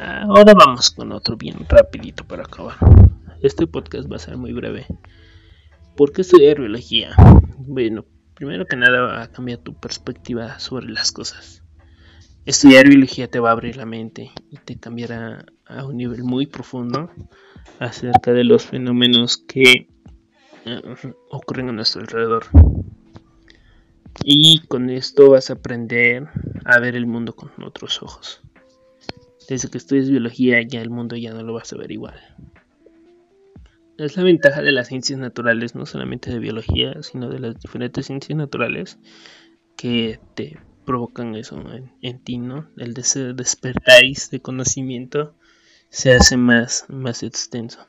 ahora 0.00 0.54
vamos 0.54 0.90
con 0.90 1.12
otro 1.12 1.36
bien 1.36 1.56
rapidito 1.68 2.24
para 2.24 2.42
acabar. 2.42 2.74
Este 3.42 3.68
podcast 3.68 4.10
va 4.10 4.16
a 4.16 4.18
ser 4.18 4.36
muy 4.36 4.52
breve. 4.52 4.86
¿Por 5.96 6.12
qué 6.12 6.22
estudiar 6.22 6.58
biología? 6.58 7.14
Bueno, 7.58 8.04
primero 8.34 8.66
que 8.66 8.74
nada 8.74 9.00
va 9.02 9.22
a 9.22 9.30
cambiar 9.30 9.58
tu 9.58 9.72
perspectiva 9.78 10.58
sobre 10.58 10.88
las 10.88 11.12
cosas. 11.12 11.62
Estudiar 12.44 12.88
biología 12.88 13.30
te 13.30 13.38
va 13.38 13.50
a 13.50 13.52
abrir 13.52 13.76
la 13.76 13.86
mente 13.86 14.32
y 14.50 14.56
te 14.56 14.80
cambiará 14.80 15.46
a 15.64 15.84
un 15.84 15.96
nivel 15.96 16.24
muy 16.24 16.46
profundo 16.46 17.08
acerca 17.78 18.32
de 18.32 18.42
los 18.42 18.64
fenómenos 18.64 19.36
que 19.36 19.88
eh, 20.64 20.82
ocurren 21.30 21.68
a 21.68 21.72
nuestro 21.72 22.00
alrededor. 22.00 22.46
Y 24.24 24.58
con 24.66 24.90
esto 24.90 25.30
vas 25.30 25.50
a 25.50 25.54
aprender 25.54 26.28
a 26.64 26.80
ver 26.80 26.96
el 26.96 27.06
mundo 27.06 27.36
con 27.36 27.52
otros 27.62 28.02
ojos. 28.02 28.42
Desde 29.48 29.68
que 29.68 29.78
estudies 29.78 30.10
biología 30.10 30.62
ya 30.62 30.80
el 30.80 30.90
mundo 30.90 31.16
ya 31.16 31.32
no 31.32 31.42
lo 31.42 31.54
vas 31.54 31.72
a 31.72 31.76
ver 31.76 31.92
igual. 31.92 32.14
Es 33.96 34.16
la 34.16 34.24
ventaja 34.24 34.60
de 34.60 34.72
las 34.72 34.88
ciencias 34.88 35.18
naturales, 35.18 35.74
no 35.74 35.86
solamente 35.86 36.30
de 36.30 36.40
biología, 36.40 37.00
sino 37.02 37.28
de 37.28 37.38
las 37.38 37.60
diferentes 37.60 38.06
ciencias 38.06 38.36
naturales 38.36 38.98
que 39.76 40.18
te 40.34 40.58
provocan 40.84 41.34
eso 41.34 41.62
en, 42.02 42.18
ti, 42.20 42.38
¿no? 42.38 42.68
El 42.76 42.94
despertáis 42.94 44.30
de 44.30 44.40
conocimiento 44.40 45.34
se 45.90 46.12
hace 46.12 46.36
más, 46.36 46.86
más 46.88 47.22
extenso. 47.22 47.86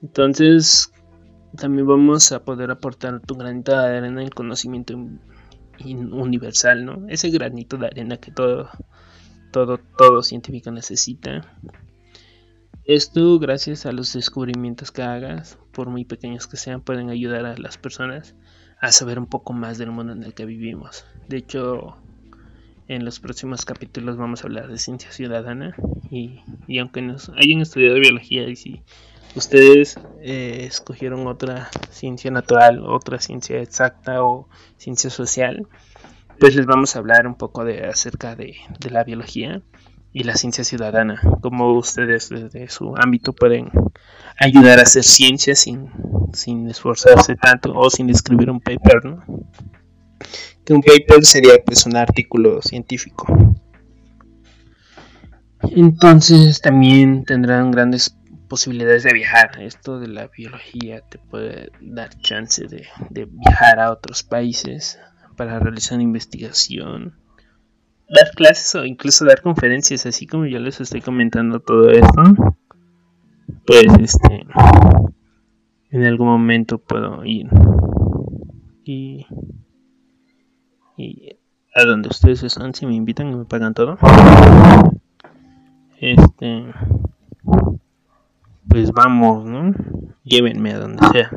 Entonces, 0.00 0.92
también 1.56 1.86
vamos 1.86 2.32
a 2.32 2.44
poder 2.44 2.70
aportar 2.70 3.20
tu 3.20 3.34
granito 3.34 3.72
de 3.72 3.98
arena 3.98 4.22
en 4.22 4.30
conocimiento 4.30 4.98
universal, 5.84 6.84
¿no? 6.84 7.06
Ese 7.08 7.30
granito 7.30 7.76
de 7.76 7.86
arena 7.86 8.16
que 8.16 8.32
todo 8.32 8.70
todo, 9.52 9.78
todo 9.78 10.22
científico 10.22 10.72
necesita. 10.72 11.42
Esto, 12.84 13.38
gracias 13.38 13.86
a 13.86 13.92
los 13.92 14.12
descubrimientos 14.12 14.90
que 14.90 15.02
hagas, 15.02 15.56
por 15.70 15.88
muy 15.88 16.04
pequeños 16.04 16.48
que 16.48 16.56
sean, 16.56 16.80
pueden 16.80 17.10
ayudar 17.10 17.46
a 17.46 17.56
las 17.56 17.78
personas 17.78 18.34
a 18.80 18.90
saber 18.90 19.20
un 19.20 19.26
poco 19.26 19.52
más 19.52 19.78
del 19.78 19.92
mundo 19.92 20.12
en 20.12 20.24
el 20.24 20.34
que 20.34 20.44
vivimos. 20.44 21.04
De 21.28 21.36
hecho, 21.36 21.96
en 22.88 23.04
los 23.04 23.20
próximos 23.20 23.64
capítulos 23.64 24.16
vamos 24.16 24.42
a 24.42 24.48
hablar 24.48 24.68
de 24.68 24.78
ciencia 24.78 25.12
ciudadana 25.12 25.76
y, 26.10 26.42
aunque 26.80 27.02
nos 27.02 27.28
hayan 27.30 27.60
estudiado 27.60 28.00
biología 28.00 28.48
y 28.48 28.56
si 28.56 28.82
ustedes 29.36 29.98
eh, 30.20 30.64
escogieron 30.66 31.28
otra 31.28 31.70
ciencia 31.90 32.32
natural, 32.32 32.84
otra 32.84 33.20
ciencia 33.20 33.60
exacta 33.60 34.24
o 34.24 34.48
ciencia 34.76 35.10
social, 35.10 35.68
pues 36.38 36.56
les 36.56 36.66
vamos 36.66 36.94
a 36.94 36.98
hablar 36.98 37.26
un 37.26 37.34
poco 37.34 37.64
de 37.64 37.86
acerca 37.86 38.34
de, 38.34 38.56
la 38.90 39.04
biología 39.04 39.62
y 40.12 40.24
la 40.24 40.36
ciencia 40.36 40.64
ciudadana, 40.64 41.20
cómo 41.40 41.72
ustedes 41.72 42.28
desde 42.28 42.68
su 42.68 42.94
ámbito 42.96 43.32
pueden 43.32 43.70
ayudar 44.38 44.78
a 44.78 44.82
hacer 44.82 45.04
ciencia 45.04 45.54
sin, 45.54 45.88
esforzarse 46.68 47.36
tanto 47.36 47.72
o 47.74 47.88
sin 47.90 48.10
escribir 48.10 48.50
un 48.50 48.60
paper, 48.60 49.04
¿no? 49.04 49.24
Que 50.64 50.74
un 50.74 50.82
paper 50.82 51.24
sería 51.24 51.54
pues 51.64 51.86
un 51.86 51.96
artículo 51.96 52.60
científico. 52.62 53.26
Entonces 55.62 56.60
también 56.60 57.24
tendrán 57.24 57.70
grandes 57.70 58.16
posibilidades 58.48 59.04
de 59.04 59.14
viajar. 59.14 59.62
Esto 59.62 59.98
de 59.98 60.08
la 60.08 60.28
biología 60.28 61.00
te 61.00 61.18
puede 61.18 61.70
dar 61.80 62.10
chance 62.20 62.66
de 62.66 63.24
viajar 63.24 63.80
a 63.80 63.90
otros 63.90 64.22
países 64.22 64.98
para 65.36 65.58
realizar 65.58 66.00
investigación, 66.00 67.14
dar 68.08 68.30
clases 68.34 68.74
o 68.74 68.84
incluso 68.84 69.24
dar 69.24 69.42
conferencias, 69.42 70.06
así 70.06 70.26
como 70.26 70.46
yo 70.46 70.58
les 70.58 70.80
estoy 70.80 71.00
comentando 71.00 71.60
todo 71.60 71.90
esto. 71.90 72.22
Pues 73.66 73.86
este 74.00 74.46
en 75.90 76.04
algún 76.04 76.26
momento 76.26 76.78
puedo 76.78 77.22
ir 77.24 77.48
y, 78.84 79.26
y 80.96 81.36
a 81.74 81.84
donde 81.84 82.08
ustedes 82.08 82.42
están 82.42 82.74
si 82.74 82.86
me 82.86 82.94
invitan 82.94 83.30
y 83.30 83.36
me 83.36 83.44
pagan 83.44 83.74
todo 83.74 83.98
este 86.00 86.64
pues 88.68 88.90
vamos 88.92 89.44
no 89.44 89.72
llévenme 90.24 90.72
a 90.72 90.78
donde 90.78 91.06
sea 91.12 91.30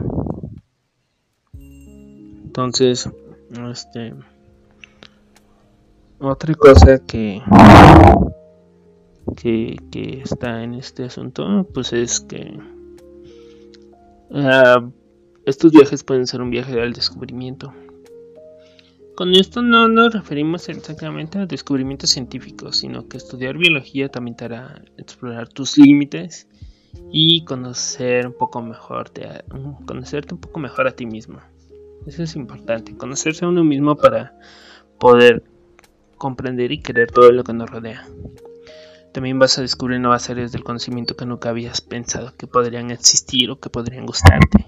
entonces 1.54 3.10
este 3.72 4.14
otra 6.20 6.54
cosa 6.56 7.00
que 7.06 7.42
que, 9.36 9.78
que 9.92 10.22
está 10.24 10.64
en 10.64 10.76
este 10.76 11.06
asunto 11.06 11.68
pues 11.74 11.94
es 11.94 12.20
que 12.20 12.60
Ah, 14.32 14.86
estos 15.46 15.72
viajes 15.72 16.04
pueden 16.04 16.28
ser 16.28 16.42
un 16.42 16.50
viaje 16.50 16.82
al 16.82 16.94
descubrimiento. 16.94 17.74
Con 19.16 19.34
esto 19.34 19.62
no 19.62 19.88
nos 19.88 20.14
referimos 20.14 20.68
exactamente 20.68 21.38
a 21.40 21.46
descubrimientos 21.46 22.10
científicos, 22.10 22.78
sino 22.78 23.08
que 23.08 23.18
estudiar 23.18 23.58
biología 23.58 24.10
también 24.10 24.36
te 24.36 24.46
hará 24.46 24.84
explorar 24.98 25.48
tus 25.48 25.78
límites 25.78 26.50
y 27.12 27.46
conocer 27.46 28.28
un 28.28 28.34
poco 28.34 28.62
mejor, 28.62 29.12
conocerte 29.86 30.34
un 30.34 30.42
poco 30.42 30.60
mejor 30.60 30.88
a 30.88 30.92
ti 30.92 31.06
mismo. 31.06 31.40
Eso 32.06 32.24
es 32.24 32.36
importante, 32.36 32.96
conocerse 32.96 33.46
a 33.46 33.48
uno 33.48 33.64
mismo 33.64 33.96
para 33.96 34.38
poder 35.00 35.44
comprender 36.18 36.72
y 36.72 36.82
querer 36.82 37.12
todo 37.12 37.32
lo 37.32 37.44
que 37.44 37.54
nos 37.54 37.70
rodea. 37.70 38.08
También 39.12 39.40
vas 39.40 39.58
a 39.58 39.62
descubrir 39.62 40.00
nuevas 40.00 40.30
áreas 40.30 40.52
del 40.52 40.64
conocimiento 40.64 41.16
que 41.16 41.26
nunca 41.26 41.50
habías 41.50 41.82
pensado 41.82 42.36
que 42.36 42.48
podrían 42.48 42.92
existir 42.92 43.50
o 43.50 43.60
que 43.60 43.70
podrían 43.70 44.06
gustarte. 44.06 44.66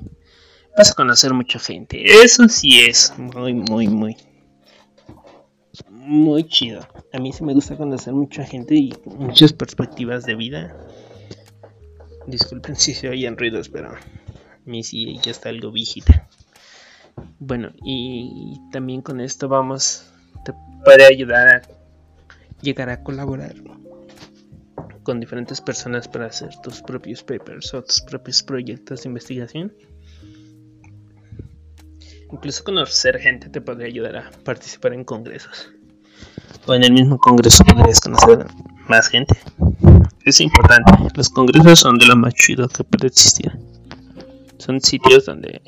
Vas 0.77 0.91
a 0.91 0.93
conocer 0.93 1.33
mucha 1.33 1.59
gente. 1.59 2.01
Eso 2.23 2.47
sí 2.47 2.79
es 2.79 3.13
muy, 3.17 3.53
muy, 3.53 3.87
muy, 3.87 4.15
muy 5.89 6.43
chido. 6.45 6.87
A 7.11 7.19
mí 7.19 7.33
sí 7.33 7.43
me 7.43 7.53
gusta 7.53 7.75
conocer 7.75 8.13
mucha 8.13 8.45
gente 8.45 8.75
y 8.75 8.93
muchas 9.05 9.51
perspectivas 9.51 10.23
de 10.25 10.35
vida. 10.35 10.77
Disculpen 12.25 12.75
si 12.75 12.93
se 12.93 13.09
oyen 13.09 13.37
ruidos, 13.37 13.69
pero 13.69 13.89
a 13.89 13.99
mí 14.65 14.83
sí 14.83 15.19
ya 15.21 15.31
está 15.31 15.49
algo 15.49 15.71
viejita. 15.71 16.29
Bueno, 17.39 17.71
y 17.83 18.59
también 18.71 19.01
con 19.01 19.19
esto 19.21 19.47
vamos, 19.47 20.11
te 20.43 20.53
puede 20.83 21.05
ayudar 21.05 21.47
a 21.47 21.61
llegar 22.61 22.89
a 22.89 23.03
colaborar 23.03 23.55
con 25.03 25.19
diferentes 25.19 25.61
personas 25.61 26.07
para 26.07 26.25
hacer 26.25 26.49
tus 26.61 26.81
propios 26.81 27.23
papers 27.23 27.73
o 27.73 27.83
tus 27.83 28.01
propios 28.01 28.43
proyectos 28.43 29.03
de 29.03 29.09
investigación. 29.09 29.73
Incluso 32.31 32.63
conocer 32.63 33.17
gente 33.19 33.47
te 33.49 33.61
podría 33.61 33.87
ayudar 33.87 34.17
a 34.17 34.31
participar 34.43 34.93
en 34.93 35.05
congresos. 35.05 35.69
O 36.65 36.73
en 36.73 36.83
el 36.83 36.91
mismo 36.91 37.17
congreso 37.17 37.63
podrías 37.63 38.01
conocer 38.01 38.45
más 38.89 39.07
gente. 39.07 39.37
Es 40.25 40.41
importante. 40.41 40.91
Los 41.15 41.29
congresos 41.29 41.79
son 41.79 41.97
de 41.97 42.05
lo 42.05 42.17
más 42.17 42.33
chido 42.33 42.67
que 42.67 42.83
puede 42.83 43.07
existir. 43.07 43.49
Son 44.57 44.81
sitios 44.81 45.25
donde 45.25 45.61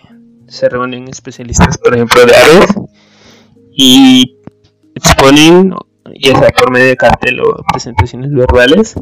se 0.50 0.70
reúnen 0.70 1.08
especialistas, 1.08 1.78
por 1.78 1.94
ejemplo, 1.94 2.26
de 2.26 2.36
aves 2.36 2.76
y 3.72 4.38
exponen, 4.96 5.74
ya 6.22 6.38
sea 6.38 6.50
por 6.50 6.72
medio 6.72 6.88
de 6.88 6.98
cartel 6.98 7.40
o 7.42 7.64
presentaciones 7.72 8.32
verbales, 8.32 8.96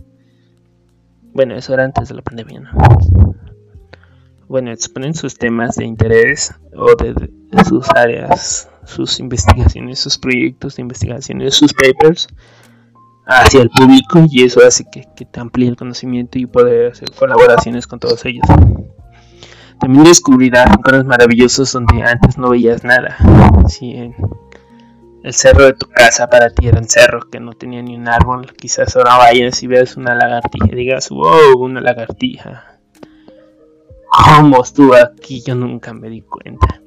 bueno, 1.34 1.56
eso 1.56 1.74
era 1.74 1.84
antes 1.84 2.10
de 2.10 2.16
la 2.16 2.22
pandemia, 2.22 2.62
¿no? 2.62 2.72
Bueno, 4.48 4.72
exponen 4.72 5.14
sus 5.14 5.38
temas 5.38 5.76
de 5.76 5.86
interés 5.86 6.54
o 6.74 6.96
de, 6.96 7.14
sus 7.64 7.88
áreas, 7.90 8.70
sus 8.86 9.20
investigaciones, 9.20 10.00
sus 10.00 10.18
proyectos 10.18 10.78
de 10.78 10.84
investigaciones, 10.84 11.54
sus 11.54 11.74
papers 11.74 12.28
hacia 13.28 13.62
el 13.62 13.70
público 13.70 14.26
y 14.32 14.46
eso 14.46 14.66
hace 14.66 14.86
que, 14.90 15.06
te 15.26 15.40
amplíe 15.40 15.68
el 15.68 15.76
conocimiento 15.76 16.40
y 16.40 16.46
poder 16.46 16.94
hacer 16.94 17.12
colaboraciones 17.12 17.86
con 17.86 18.00
todos 18.00 18.26
ellos. 18.26 18.46
También 19.80 20.04
descubrirás 20.06 20.76
lugares 20.76 21.06
maravillosos 21.06 21.72
donde 21.72 22.04
antes 22.04 22.38
no 22.38 22.50
veías 22.50 22.84
nada. 22.84 23.16
Sí, 23.68 24.14
el 25.24 25.34
cerro 25.34 25.66
de 25.66 25.74
tu 25.74 25.88
casa 25.90 26.30
para 26.30 26.50
ti 26.50 26.68
era 26.68 26.80
un 26.80 26.88
cerro 26.88 27.30
que 27.30 27.40
no 27.40 27.54
tenía 27.54 27.82
ni 27.82 27.96
un 27.96 28.08
árbol. 28.08 28.54
Quizás 28.54 28.96
ahora 28.96 29.18
vayas 29.18 29.62
y 29.62 29.68
veas 29.68 29.98
una 29.98 30.16
lagartija 30.16 30.68
y 30.72 30.76
digas, 30.76 31.10
wow, 31.10 31.58
una 31.60 31.82
lagartija. 31.82 32.80
¿Cómo 34.10 34.64
estuvo 34.64 34.96
aquí? 34.96 35.44
Yo 35.46 35.54
nunca 35.54 35.94
me 35.94 36.10
di 36.10 36.22
cuenta. 36.22 36.82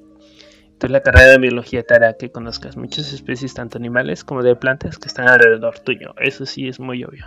Entonces 0.64 0.90
la 0.90 1.02
carrera 1.02 1.32
de 1.32 1.38
biología 1.38 1.82
te 1.82 1.94
hará 1.94 2.14
que 2.14 2.32
conozcas 2.32 2.78
muchas 2.78 3.12
especies, 3.12 3.52
tanto 3.52 3.76
animales 3.76 4.24
como 4.24 4.42
de 4.42 4.56
plantas, 4.56 4.96
que 4.96 5.08
están 5.08 5.28
alrededor 5.28 5.78
tuyo. 5.80 6.14
Eso 6.18 6.46
sí 6.46 6.66
es 6.68 6.80
muy 6.80 7.04
obvio. 7.04 7.26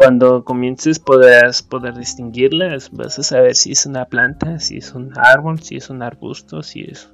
Cuando 0.00 0.44
comiences 0.44 0.98
podrás 0.98 1.62
poder 1.62 1.94
distinguirlas, 1.94 2.90
vas 2.90 3.18
a 3.18 3.22
saber 3.22 3.54
si 3.54 3.72
es 3.72 3.84
una 3.84 4.06
planta, 4.06 4.58
si 4.58 4.78
es 4.78 4.94
un 4.94 5.12
árbol, 5.14 5.60
si 5.60 5.76
es 5.76 5.90
un 5.90 6.02
arbusto, 6.02 6.62
si 6.62 6.84
es 6.84 7.10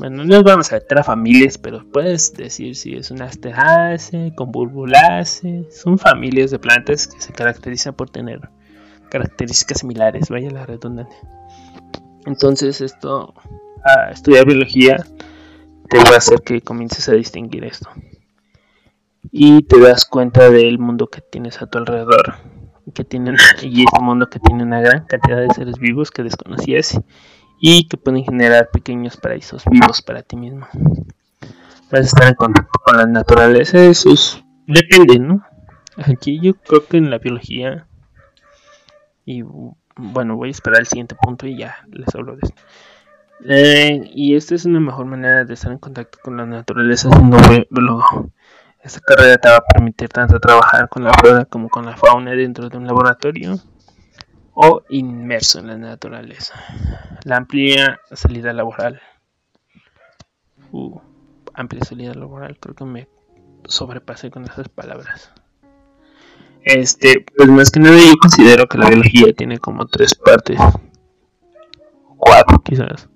bueno, 0.00 0.24
no 0.24 0.42
vamos 0.42 0.72
a 0.72 0.76
meter 0.76 0.98
a 0.98 1.04
familias, 1.04 1.58
pero 1.58 1.88
puedes 1.92 2.32
decir 2.32 2.74
si 2.74 2.96
es 2.96 3.12
una 3.12 3.26
asteraceae, 3.26 4.34
con 4.34 4.50
bulbulaceae. 4.50 5.68
Son 5.70 5.96
familias 5.96 6.50
de 6.50 6.58
plantas 6.58 7.06
que 7.06 7.20
se 7.20 7.32
caracterizan 7.32 7.94
por 7.94 8.10
tener 8.10 8.40
características 9.08 9.78
similares, 9.78 10.28
vaya 10.28 10.50
la 10.50 10.66
redundancia. 10.66 11.20
Entonces, 12.26 12.80
esto, 12.80 13.32
a 13.84 14.10
estudiar 14.10 14.44
biología, 14.44 15.06
te 15.88 15.98
va 15.98 16.14
a 16.14 16.18
hacer 16.18 16.40
que 16.40 16.62
comiences 16.62 17.08
a 17.08 17.12
distinguir 17.12 17.62
esto. 17.62 17.88
Y 19.30 19.62
te 19.62 19.78
das 19.80 20.04
cuenta 20.04 20.50
del 20.50 20.78
mundo 20.78 21.08
que 21.08 21.20
tienes 21.20 21.60
a 21.60 21.66
tu 21.66 21.78
alrededor. 21.78 22.34
Que 22.94 23.04
tienen, 23.04 23.36
y 23.62 23.84
este 23.84 24.00
mundo 24.00 24.28
que 24.28 24.40
tiene 24.40 24.64
una 24.64 24.80
gran 24.80 25.04
cantidad 25.04 25.38
de 25.38 25.54
seres 25.54 25.78
vivos 25.78 26.10
que 26.10 26.22
desconocías 26.22 27.00
y 27.60 27.86
que 27.86 27.96
pueden 27.96 28.24
generar 28.24 28.70
pequeños 28.70 29.16
paraísos 29.16 29.64
vivos 29.70 30.02
para 30.02 30.22
ti 30.22 30.36
mismo. 30.36 30.66
Vas 31.90 32.00
a 32.00 32.04
estar 32.04 32.28
en 32.28 32.34
contacto 32.34 32.80
con 32.82 32.96
la 32.96 33.06
naturaleza, 33.06 33.84
eso 33.84 34.12
es, 34.12 34.42
depende, 34.66 35.18
¿no? 35.18 35.44
Aquí 35.96 36.40
yo 36.40 36.54
creo 36.54 36.86
que 36.86 36.96
en 36.96 37.10
la 37.10 37.18
biología, 37.18 37.86
y 39.26 39.42
bueno, 39.96 40.36
voy 40.36 40.48
a 40.48 40.52
esperar 40.52 40.80
el 40.80 40.86
siguiente 40.86 41.14
punto 41.20 41.46
y 41.46 41.58
ya 41.58 41.76
les 41.90 42.12
hablo 42.14 42.36
de 42.36 42.40
esto. 42.42 42.62
Eh, 43.46 44.10
y 44.14 44.34
esta 44.34 44.54
es 44.54 44.64
una 44.64 44.80
mejor 44.80 45.06
manera 45.06 45.44
de 45.44 45.54
estar 45.54 45.72
en 45.72 45.78
contacto 45.78 46.18
con 46.22 46.36
la 46.36 46.46
naturaleza 46.46 47.10
siendo 47.10 47.36
biólogo. 47.70 48.30
Esta 48.82 49.00
carrera 49.00 49.36
te 49.36 49.48
va 49.48 49.56
a 49.56 49.64
permitir 49.64 50.08
tanto 50.08 50.40
trabajar 50.40 50.88
con 50.88 51.04
la 51.04 51.12
flora 51.12 51.44
como 51.44 51.68
con 51.68 51.84
la 51.84 51.96
fauna 51.96 52.32
dentro 52.32 52.68
de 52.68 52.78
un 52.78 52.86
laboratorio 52.86 53.58
o 54.54 54.82
inmerso 54.88 55.58
en 55.58 55.66
la 55.66 55.76
naturaleza. 55.76 56.54
La 57.24 57.36
amplia 57.36 58.00
salida 58.12 58.52
laboral. 58.52 59.00
Uh, 60.72 60.98
amplia 61.52 61.84
salida 61.84 62.14
laboral, 62.14 62.58
creo 62.58 62.74
que 62.74 62.84
me 62.84 63.08
sobrepasé 63.64 64.30
con 64.30 64.44
esas 64.44 64.68
palabras. 64.68 65.30
Este, 66.62 67.24
pues 67.36 67.48
más 67.48 67.70
que 67.70 67.80
nada 67.80 67.98
yo 67.98 68.16
considero 68.20 68.66
que 68.66 68.78
la 68.78 68.88
biología 68.88 69.32
tiene 69.34 69.58
como 69.58 69.86
tres 69.86 70.14
partes. 70.14 70.58
Cuatro 72.16 72.62
quizás. 72.62 73.08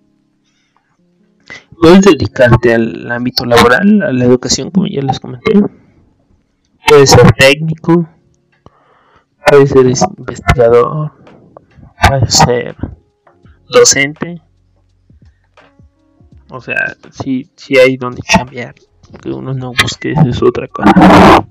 Puedes 1.80 2.02
dedicarte 2.02 2.74
al 2.74 3.10
ámbito 3.10 3.44
laboral, 3.44 4.02
a 4.02 4.12
la 4.12 4.24
educación, 4.24 4.70
como 4.70 4.86
ya 4.86 5.02
les 5.02 5.20
comenté. 5.20 5.52
Puedes 6.86 7.10
ser 7.10 7.32
técnico. 7.32 8.08
Puedes 9.46 9.70
ser 9.70 9.86
investigador 9.86 11.24
puede 12.08 12.30
ser 12.30 12.76
docente. 13.68 14.40
O 16.50 16.60
sea, 16.60 16.96
si, 17.10 17.50
si 17.56 17.78
hay 17.78 17.96
donde 17.96 18.22
cambiar. 18.22 18.74
Que 19.22 19.30
uno 19.30 19.54
no 19.54 19.72
busque, 19.80 20.12
es 20.12 20.42
otra 20.42 20.66
cosa. 20.66 21.46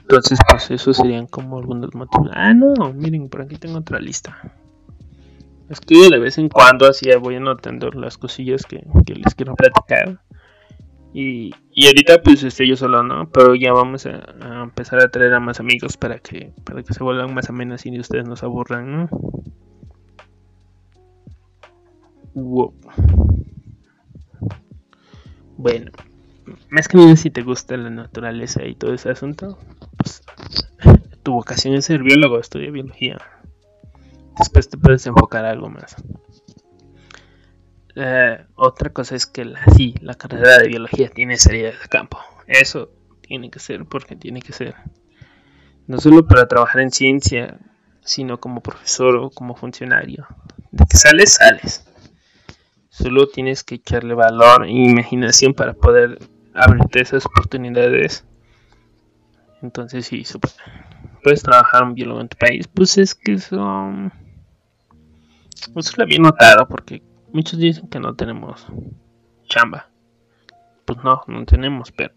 Entonces, 0.00 0.38
pues 0.48 0.70
eso 0.70 0.92
serían 0.92 1.26
como 1.26 1.58
algunos 1.58 1.94
motivos. 1.94 2.30
Ah, 2.32 2.52
no, 2.52 2.74
miren, 2.92 3.28
por 3.28 3.42
aquí 3.42 3.56
tengo 3.56 3.78
otra 3.78 4.00
lista. 4.00 4.36
Es 5.68 5.80
que 5.80 6.08
de 6.10 6.18
vez 6.18 6.38
en 6.38 6.48
cuando 6.48 6.86
así 6.86 7.08
voy 7.20 7.36
anotando 7.36 7.90
las 7.90 8.18
cosillas 8.18 8.64
que, 8.64 8.84
les 9.06 9.34
quiero 9.34 9.54
platicar. 9.54 10.20
Y, 11.12 11.52
y 11.72 11.86
ahorita 11.86 12.22
pues 12.22 12.42
estoy 12.44 12.68
yo 12.68 12.76
solo, 12.76 13.02
¿no? 13.02 13.28
Pero 13.30 13.54
ya 13.54 13.72
vamos 13.72 14.06
a, 14.06 14.22
empezar 14.62 15.00
a 15.00 15.08
traer 15.08 15.34
a 15.34 15.40
más 15.40 15.60
amigos 15.60 15.96
para 15.96 16.18
que, 16.18 16.52
para 16.64 16.82
que 16.82 16.92
se 16.92 17.02
vuelvan 17.02 17.34
más 17.34 17.48
amenas 17.48 17.84
y 17.86 17.98
ustedes 17.98 18.28
nos 18.28 18.42
aburran, 18.42 18.92
¿no? 18.92 19.08
Bueno, 25.56 25.90
más 26.68 26.86
que 26.86 26.98
nada 26.98 27.16
si 27.16 27.30
te 27.30 27.42
gusta 27.42 27.76
la 27.78 27.88
naturaleza 27.88 28.64
y 28.66 28.74
todo 28.74 28.92
ese 28.92 29.10
asunto, 29.10 29.58
pues 29.96 30.22
tu 31.22 31.32
vocación 31.32 31.74
es 31.74 31.86
ser 31.86 32.02
biólogo, 32.02 32.38
estudia 32.38 32.70
biología. 32.70 33.18
Después 34.38 34.68
te 34.68 34.76
puedes 34.76 35.06
enfocar 35.06 35.44
a 35.44 35.50
algo 35.50 35.68
más. 35.68 35.96
Eh, 37.94 38.44
otra 38.56 38.90
cosa 38.90 39.16
es 39.16 39.26
que 39.26 39.46
la, 39.46 39.64
sí, 39.74 39.94
la 40.02 40.14
carrera 40.14 40.58
de 40.58 40.68
biología 40.68 41.08
tiene 41.08 41.38
salida 41.38 41.68
de 41.70 41.88
campo. 41.88 42.18
Eso 42.46 42.90
tiene 43.22 43.50
que 43.50 43.58
ser 43.58 43.86
porque 43.86 44.16
tiene 44.16 44.42
que 44.42 44.52
ser. 44.52 44.74
No 45.86 45.98
solo 45.98 46.26
para 46.26 46.46
trabajar 46.46 46.82
en 46.82 46.90
ciencia, 46.90 47.58
sino 48.04 48.38
como 48.38 48.60
profesor 48.60 49.16
o 49.16 49.30
como 49.30 49.54
funcionario. 49.54 50.26
De 50.70 50.84
que 50.84 50.96
sales, 50.96 51.34
sales. 51.34 51.84
Solo 52.90 53.28
tienes 53.28 53.64
que 53.64 53.76
echarle 53.76 54.14
valor 54.14 54.66
e 54.66 54.70
imaginación 54.70 55.54
para 55.54 55.74
poder 55.74 56.18
abrirte 56.54 57.00
esas 57.00 57.24
oportunidades. 57.26 58.24
Entonces, 59.62 60.06
sí, 60.06 60.24
super. 60.24 60.50
puedes 61.22 61.42
trabajar 61.42 61.82
un 61.82 61.94
biólogo 61.94 62.20
en 62.20 62.28
tu 62.28 62.36
país. 62.36 62.68
Pues 62.68 62.98
es 62.98 63.14
que 63.14 63.34
eso. 63.34 63.56
Eso 65.74 65.92
lo 65.96 66.04
había 66.04 66.18
notado 66.18 66.68
porque 66.68 67.02
muchos 67.32 67.58
dicen 67.58 67.88
que 67.88 68.00
no 68.00 68.14
tenemos 68.14 68.66
chamba. 69.48 69.88
Pues 70.84 70.98
no, 71.02 71.22
no 71.26 71.44
tenemos, 71.44 71.92
pero. 71.92 72.12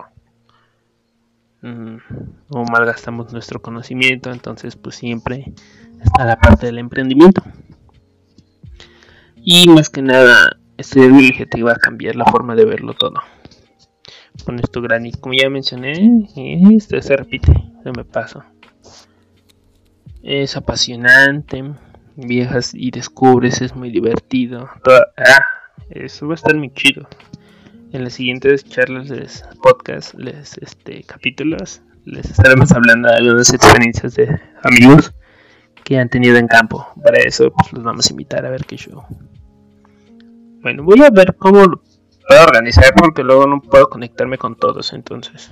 mm, 1.62 1.98
malgastamos 2.72 3.34
nuestro 3.34 3.62
conocimiento, 3.62 4.32
entonces, 4.32 4.76
pues 4.76 4.96
siempre 4.96 5.54
está 6.02 6.26
la 6.26 6.38
parte 6.38 6.68
del 6.68 6.78
emprendimiento. 6.78 7.42
Y 9.36 9.68
más 9.70 9.90
que 9.90 10.02
nada, 10.02 10.58
estudiar 10.78 11.48
te 11.50 11.60
iba 11.60 11.72
a 11.72 11.76
cambiar 11.76 12.16
la 12.16 12.26
forma 12.26 12.56
de 12.56 12.66
verlo 12.66 12.94
todo. 12.94 13.16
Con 14.46 14.60
esto 14.60 14.82
granito, 14.82 15.20
como 15.20 15.34
ya 15.34 15.50
mencioné, 15.50 16.28
este 16.76 17.02
se 17.02 17.18
repite, 17.18 17.52
se 17.84 17.92
me 17.92 18.06
pasa. 18.06 18.46
Es 20.22 20.56
apasionante, 20.56 21.64
viajas 22.16 22.74
y 22.74 22.92
descubres, 22.92 23.62
es 23.62 23.76
muy 23.76 23.92
divertido. 23.92 24.70
ah, 25.18 25.44
eso 25.90 26.28
va 26.28 26.34
a 26.34 26.36
estar 26.36 26.56
muy 26.56 26.72
chido. 26.74 27.08
En 27.92 28.04
las 28.04 28.14
siguientes 28.14 28.64
charlas, 28.64 29.10
les, 29.10 29.44
podcast, 29.64 30.14
les, 30.14 30.58
este, 30.60 31.04
capítulos, 31.04 31.82
les 32.06 32.30
estaremos 32.30 32.72
hablando 32.72 33.10
de 33.10 33.16
algunas 33.16 33.52
experiencias 33.54 34.16
de 34.16 34.40
amigos 34.64 35.14
que 35.84 35.98
han 35.98 36.10
tenido 36.10 36.38
en 36.38 36.48
campo. 36.48 36.88
Para 37.04 37.20
eso, 37.20 37.52
pues 37.52 37.74
los 37.74 37.84
vamos 37.84 38.08
a 38.08 38.14
invitar 38.14 38.46
a 38.46 38.52
ver 38.52 38.66
qué 38.66 38.78
show. 38.78 39.04
Bueno, 40.62 40.84
voy 40.84 41.02
a 41.02 41.10
ver 41.10 41.36
cómo 41.36 41.66
lo 41.66 41.82
puedo 42.28 42.44
organizar 42.44 42.94
porque 42.96 43.24
luego 43.24 43.48
no 43.48 43.62
puedo 43.62 43.90
conectarme 43.90 44.38
con 44.38 44.56
todos. 44.56 44.94
Entonces, 44.94 45.52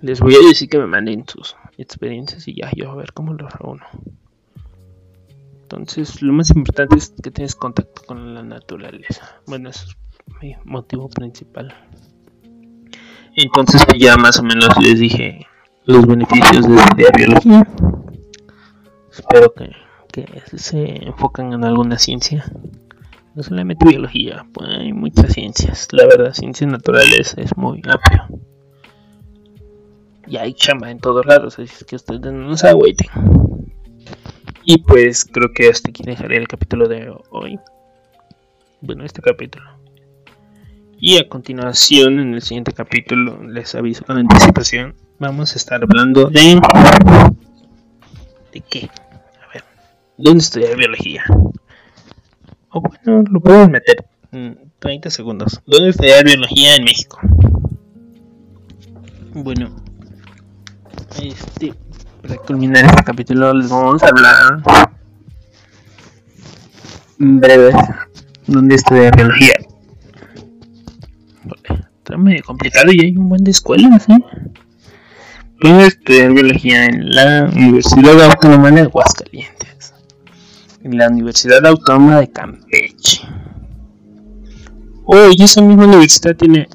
les 0.00 0.20
voy 0.20 0.34
a 0.34 0.48
decir 0.48 0.68
que 0.68 0.78
me 0.78 0.86
manden 0.86 1.24
sus 1.26 1.56
experiencias 1.76 2.48
y 2.48 2.54
ya 2.54 2.70
yo 2.74 2.90
a 2.90 2.94
ver 2.94 3.12
cómo 3.12 3.34
lo 3.34 3.48
reúno. 3.48 3.84
Entonces, 5.66 6.22
lo 6.22 6.32
más 6.32 6.50
importante 6.50 6.96
es 6.96 7.12
que 7.20 7.32
tienes 7.32 7.56
contacto 7.56 8.02
con 8.06 8.34
la 8.34 8.44
naturaleza. 8.44 9.40
Bueno, 9.48 9.70
eso 9.70 9.86
es 9.88 9.96
mi 10.40 10.54
motivo 10.64 11.08
principal. 11.08 11.74
Entonces, 13.34 13.84
ya 13.98 14.16
más 14.16 14.38
o 14.38 14.44
menos 14.44 14.68
les 14.80 15.00
dije 15.00 15.44
los 15.84 16.06
beneficios 16.06 16.68
de 16.68 16.76
estudiar 16.76 17.16
biología. 17.16 17.66
Espero 19.10 19.52
que, 19.54 19.72
que 20.12 20.56
se 20.56 21.04
enfoquen 21.04 21.52
en 21.52 21.64
alguna 21.64 21.98
ciencia 21.98 22.44
no 23.34 23.42
solamente 23.42 23.88
biología, 23.88 24.46
pues 24.52 24.68
hay 24.70 24.92
muchas 24.92 25.32
ciencias. 25.32 25.88
La 25.90 26.06
verdad, 26.06 26.32
ciencias 26.32 26.70
naturales 26.70 27.34
es 27.36 27.56
muy 27.56 27.82
amplio. 27.88 28.40
Y 30.28 30.36
hay 30.36 30.54
chamba 30.54 30.92
en 30.92 31.00
todos 31.00 31.26
lados, 31.26 31.58
así 31.58 31.84
que 31.84 31.96
ustedes 31.96 32.32
no 32.32 32.56
se 32.56 32.68
agüiten. 32.68 33.08
Y 34.68 34.78
pues 34.78 35.24
creo 35.24 35.52
que 35.52 35.68
hasta 35.68 35.90
aquí 35.90 36.02
dejaré 36.02 36.38
el 36.38 36.48
capítulo 36.48 36.88
de 36.88 37.14
hoy. 37.30 37.60
Bueno, 38.80 39.04
este 39.04 39.22
capítulo. 39.22 39.64
Y 40.98 41.18
a 41.18 41.28
continuación, 41.28 42.18
en 42.18 42.34
el 42.34 42.42
siguiente 42.42 42.72
capítulo, 42.72 43.40
les 43.44 43.76
aviso 43.76 44.04
con 44.04 44.18
anticipación, 44.18 44.96
vamos 45.20 45.52
a 45.52 45.56
estar 45.58 45.80
hablando 45.84 46.30
de... 46.30 46.60
¿De 48.52 48.60
qué? 48.60 48.90
A 49.46 49.52
ver, 49.54 49.62
¿dónde 50.16 50.40
estudiar 50.40 50.76
biología? 50.76 51.22
bueno, 52.72 53.22
lo 53.30 53.40
podemos 53.40 53.70
meter 53.70 54.04
en 54.32 54.72
30 54.80 55.10
segundos. 55.10 55.62
¿Dónde 55.64 55.90
estudiar 55.90 56.24
biología 56.24 56.74
en 56.74 56.82
México? 56.82 57.20
Bueno, 59.32 59.76
este, 61.22 61.72
para 62.26 62.40
culminar 62.40 62.84
este 62.84 63.04
capítulo 63.04 63.52
les 63.54 63.68
vamos 63.68 64.02
a 64.02 64.08
hablar 64.08 64.62
en 67.20 67.40
breve 67.40 67.72
dónde 68.46 68.74
estudiar 68.74 69.14
biología. 69.16 69.54
está 71.98 72.16
medio 72.16 72.42
complicado 72.44 72.92
y 72.92 73.00
hay 73.00 73.16
un 73.16 73.28
buen 73.28 73.44
de 73.44 73.50
escuelas, 73.50 74.08
¿eh? 74.08 74.18
Puedes 75.60 75.88
estudiar 75.88 76.32
biología 76.32 76.86
en 76.86 77.10
la 77.10 77.48
Universidad 77.52 78.20
Autónoma 78.22 78.70
de 78.70 78.82
Aguascalientes 78.82 79.94
en 80.82 80.98
la 80.98 81.08
Universidad 81.08 81.64
Autónoma 81.66 82.20
de 82.20 82.30
Campeche. 82.30 83.22
Oh, 85.04 85.30
esa 85.38 85.62
misma 85.62 85.86
universidad 85.86 86.36
tiene. 86.36 86.68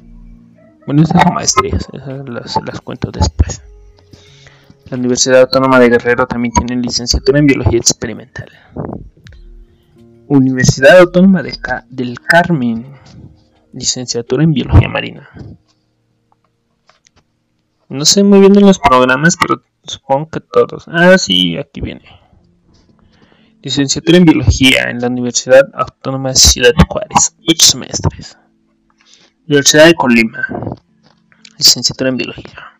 Bueno, 0.86 1.02
estas 1.02 1.22
son 1.22 1.34
maestrías, 1.34 1.86
esas 1.92 2.28
las, 2.28 2.58
las 2.66 2.80
cuento 2.80 3.10
después. 3.10 3.62
La 4.92 4.98
Universidad 4.98 5.40
Autónoma 5.40 5.80
de 5.80 5.88
Guerrero 5.88 6.26
también 6.26 6.52
tiene 6.52 6.76
licenciatura 6.76 7.38
en 7.38 7.46
Biología 7.46 7.78
Experimental. 7.78 8.50
Universidad 10.28 10.98
Autónoma 10.98 11.42
de 11.42 11.56
del 11.88 12.20
Carmen, 12.20 12.92
licenciatura 13.72 14.44
en 14.44 14.52
Biología 14.52 14.90
Marina. 14.90 15.30
No 17.88 18.04
sé 18.04 18.22
muy 18.22 18.40
bien 18.40 18.52
de 18.52 18.60
los 18.60 18.78
programas, 18.78 19.38
pero 19.40 19.62
supongo 19.82 20.28
que 20.28 20.40
todos. 20.40 20.84
Ah, 20.88 21.16
sí, 21.16 21.56
aquí 21.56 21.80
viene. 21.80 22.04
Licenciatura 23.62 24.18
en 24.18 24.26
Biología 24.26 24.90
en 24.90 24.98
la 24.98 25.06
Universidad 25.06 25.70
Autónoma 25.72 26.28
de 26.28 26.36
Ciudad 26.36 26.72
Juárez, 26.86 27.34
8 27.48 27.66
semestres. 27.66 28.36
Universidad 29.46 29.86
de 29.86 29.94
Colima, 29.94 30.46
licenciatura 31.56 32.10
en 32.10 32.18
Biología, 32.18 32.71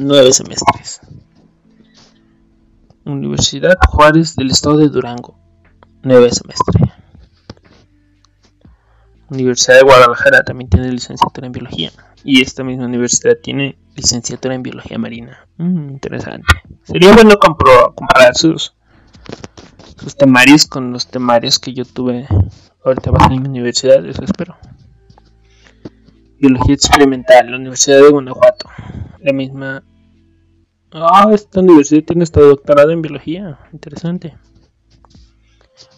9 0.00 0.32
semestres. 0.32 1.00
Universidad 3.04 3.74
Juárez 3.88 4.36
del 4.36 4.50
Estado 4.50 4.76
de 4.76 4.88
Durango, 4.88 5.36
9 6.02 6.30
semestres. 6.30 6.82
Universidad 9.28 9.78
de 9.78 9.82
Guadalajara 9.82 10.44
también 10.44 10.70
tiene 10.70 10.92
licenciatura 10.92 11.46
en 11.46 11.52
Biología. 11.52 11.90
Y 12.22 12.42
esta 12.42 12.62
misma 12.62 12.86
universidad 12.86 13.36
tiene 13.42 13.76
licenciatura 13.96 14.54
en 14.54 14.62
Biología 14.62 14.98
Marina. 14.98 15.46
Mm, 15.56 15.90
interesante. 15.90 16.46
Sería 16.84 17.12
bueno 17.12 17.34
comparar 17.38 18.36
sus 18.36 18.74
sus 20.00 20.16
temarios 20.16 20.66
con 20.66 20.92
los 20.92 21.08
temarios 21.08 21.58
que 21.58 21.74
yo 21.74 21.84
tuve 21.84 22.28
ahorita 22.84 23.10
va 23.10 23.26
en 23.26 23.42
mi 23.42 23.48
universidad, 23.48 24.06
eso 24.06 24.22
espero. 24.22 24.56
Biología 26.38 26.74
experimental, 26.74 27.50
la 27.50 27.56
Universidad 27.56 27.96
de 28.00 28.10
Guanajuato. 28.10 28.68
La 29.20 29.32
misma. 29.32 29.84
Ah, 30.92 31.28
esta 31.32 31.60
universidad 31.60 32.04
tiene 32.04 32.24
este 32.24 32.40
doctorado 32.40 32.90
en 32.90 33.02
biología. 33.02 33.58
Interesante. 33.72 34.36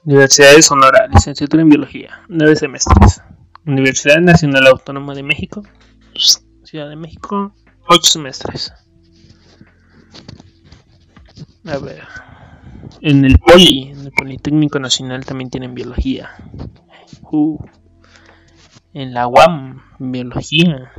Universidad 0.04 0.54
de 0.56 0.62
Sonora, 0.62 1.08
licenciatura 1.08 1.62
en 1.62 1.68
biología, 1.68 2.22
nueve 2.28 2.56
semestres. 2.56 3.22
Universidad 3.66 4.20
Nacional 4.20 4.66
Autónoma 4.66 5.14
de 5.14 5.22
México, 5.22 5.62
Ciudad 6.64 6.88
de 6.88 6.96
México, 6.96 7.52
ocho 7.86 8.10
semestres. 8.10 8.72
A 11.66 11.78
ver. 11.78 12.02
En 13.02 13.24
el 13.24 13.38
Poli, 13.38 13.90
en 13.90 14.00
el 14.00 14.12
Politécnico 14.12 14.78
Nacional 14.78 15.24
también 15.24 15.50
tienen 15.50 15.74
biología. 15.74 16.30
Uh. 17.22 17.58
En 18.94 19.12
la 19.12 19.28
UAM, 19.28 19.82
biología. 19.98 20.90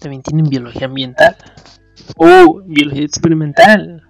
También 0.00 0.22
tienen 0.22 0.48
biología 0.48 0.86
ambiental. 0.86 1.36
Oh, 2.16 2.62
biología 2.64 3.04
experimental. 3.04 4.02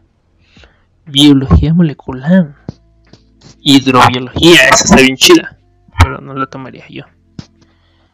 Biología 1.05 1.75
molecular. 1.75 2.55
Hidrobiología, 3.61 4.69
esa 4.69 4.85
está 4.85 4.97
bien 5.03 5.17
chida. 5.17 5.59
Pero 6.01 6.21
no 6.21 6.35
la 6.35 6.47
tomaría 6.47 6.85
yo. 6.89 7.05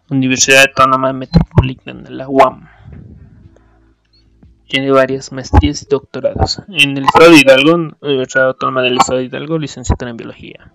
Universidad 0.09 0.65
Autónoma 0.69 1.13
Metropolitana, 1.13 2.09
la 2.09 2.29
UAM. 2.29 2.67
Tiene 4.69 4.91
varias 4.91 5.31
maestrías 5.31 5.83
y 5.83 5.87
doctorados. 5.89 6.63
En 6.69 6.97
el 6.97 7.05
Estado 7.05 7.31
de 7.31 7.39
Hidalgo, 7.39 7.75
Universidad 8.01 8.49
Autónoma 8.49 8.83
del 8.83 8.97
Estado 8.97 9.19
de 9.19 9.27
Hidalgo, 9.27 9.59
licenciatura 9.59 10.11
en 10.11 10.17
Biología. 10.17 10.73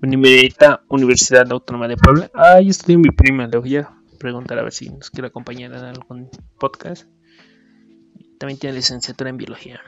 Universidad 0.00 1.50
Autónoma 1.50 1.88
de 1.88 1.96
Puebla. 1.96 2.30
Ah, 2.34 2.60
yo 2.60 2.70
estudié 2.70 2.94
en 2.94 3.00
mi 3.02 3.10
prima, 3.10 3.46
le 3.46 3.58
voy 3.58 3.84
preguntar 4.22 4.58
a 4.58 4.62
ver 4.62 4.72
si 4.72 4.88
nos 4.88 5.10
quiere 5.10 5.28
acompañar 5.28 5.72
en 5.72 5.84
algún 5.84 6.30
podcast. 6.58 7.08
También 8.38 8.58
tiene 8.58 8.76
licenciatura 8.76 9.30
en 9.30 9.36
Biología. 9.36 9.80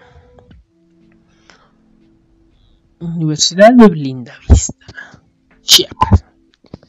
Universidad 2.98 3.72
de 3.74 3.88
Blinda 3.88 4.34
Vista, 4.48 4.86
Chiapas. 5.62 6.24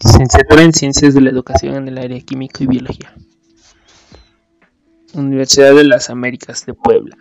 Licenciatura 0.04 0.64
en 0.64 0.74
Ciencias 0.74 1.14
de 1.14 1.22
la 1.22 1.30
Educación 1.30 1.76
en 1.76 1.88
el 1.88 1.98
área 1.98 2.20
químico 2.22 2.64
y 2.64 2.68
biología. 2.68 3.14
Universidad 5.14 5.74
de 5.76 5.84
las 5.84 6.10
Américas 6.10 6.66
de 6.66 6.74
Puebla, 6.74 7.18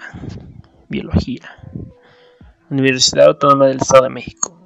Biología. 0.89 1.49
Universidad 2.71 3.27
Autónoma 3.27 3.67
del 3.67 3.77
Estado 3.77 4.05
de 4.05 4.11
México, 4.11 4.59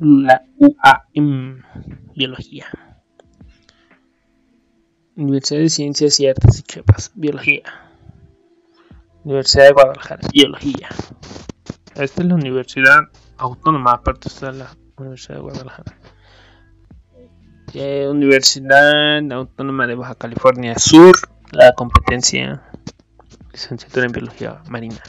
la 0.00 0.42
UAM, 0.58 1.62
Biología. 2.14 2.66
Universidad 5.16 5.60
de 5.60 5.68
Ciencias 5.68 6.18
y 6.18 6.26
Artes 6.26 6.56
de 6.56 6.62
Chiapas, 6.62 7.12
Biología. 7.14 7.62
Universidad 9.22 9.66
de 9.66 9.72
Guadalajara, 9.72 10.28
Biología. 10.32 10.88
Esta 11.94 12.22
es 12.22 12.28
la 12.28 12.34
Universidad 12.34 12.98
Autónoma, 13.36 13.92
aparte 13.92 14.28
está 14.28 14.50
la 14.50 14.76
Universidad 14.96 15.36
de 15.36 15.40
Guadalajara. 15.40 15.98
Eh, 17.74 18.08
Universidad 18.08 19.32
Autónoma 19.32 19.86
de 19.86 19.94
Baja 19.94 20.16
California 20.16 20.76
Sur, 20.78 21.16
la 21.52 21.72
competencia 21.74 22.62
licenciatura 23.52 24.06
en 24.06 24.12
Biología 24.12 24.62
Marina. 24.68 25.00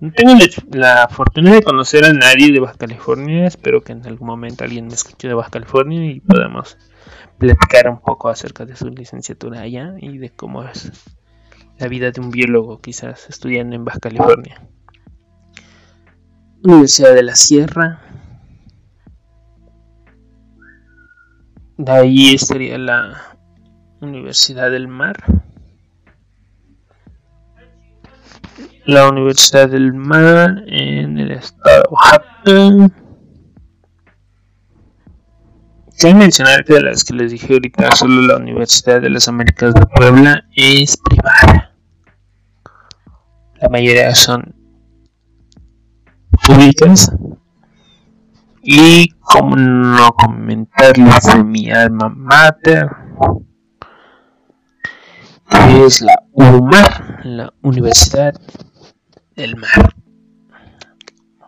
No 0.00 0.12
tengo 0.12 0.32
la 0.72 1.08
fortuna 1.08 1.52
de 1.52 1.62
conocer 1.62 2.04
a 2.04 2.12
nadie 2.12 2.52
de 2.52 2.60
Baja 2.60 2.74
California, 2.74 3.46
espero 3.46 3.82
que 3.82 3.92
en 3.92 4.06
algún 4.06 4.28
momento 4.28 4.64
alguien 4.64 4.86
me 4.86 4.94
escuche 4.94 5.28
de 5.28 5.34
Baja 5.34 5.50
California 5.50 6.10
y 6.10 6.20
podamos 6.20 6.78
platicar 7.38 7.88
un 7.90 8.00
poco 8.00 8.28
acerca 8.28 8.64
de 8.64 8.76
su 8.76 8.88
licenciatura 8.88 9.60
allá 9.60 9.94
y 9.98 10.18
de 10.18 10.30
cómo 10.30 10.64
es 10.64 10.90
la 11.78 11.88
vida 11.88 12.10
de 12.10 12.20
un 12.20 12.30
biólogo 12.30 12.80
quizás 12.80 13.28
estudiando 13.28 13.76
en 13.76 13.84
Baja 13.84 13.98
California. 14.00 14.62
Universidad 16.62 17.14
de 17.14 17.22
la 17.22 17.36
Sierra, 17.36 18.02
De 21.82 21.92
ahí 21.92 22.34
estaría 22.34 22.76
la 22.76 23.38
Universidad 24.02 24.70
del 24.70 24.86
Mar. 24.86 25.16
La 28.86 29.08
Universidad 29.08 29.68
del 29.68 29.92
Mar 29.92 30.62
en 30.66 31.18
el 31.18 31.32
estado 31.32 31.82
de 31.82 31.88
Oaxaca. 31.90 32.94
Cabe 35.98 36.14
mencionar 36.14 36.64
que 36.64 36.74
de 36.74 36.82
las 36.82 37.04
que 37.04 37.14
les 37.14 37.30
dije 37.30 37.52
ahorita, 37.52 37.94
solo 37.94 38.22
la 38.22 38.36
Universidad 38.38 39.02
de 39.02 39.10
las 39.10 39.28
Américas 39.28 39.74
de 39.74 39.86
Puebla 39.86 40.44
es 40.56 40.96
privada. 40.96 41.74
La 43.60 43.68
mayoría 43.68 44.14
son 44.14 44.54
públicas 46.46 47.12
y 48.62 49.08
como 49.20 49.56
no 49.56 50.12
comentarles 50.12 51.24
de 51.24 51.44
mi 51.44 51.70
alma 51.70 52.08
mater, 52.08 52.88
es 55.50 56.00
la 56.02 56.22
UMAR, 56.32 57.24
la 57.24 57.52
Universidad 57.62 58.34
del 59.36 59.56
Mar. 59.56 59.94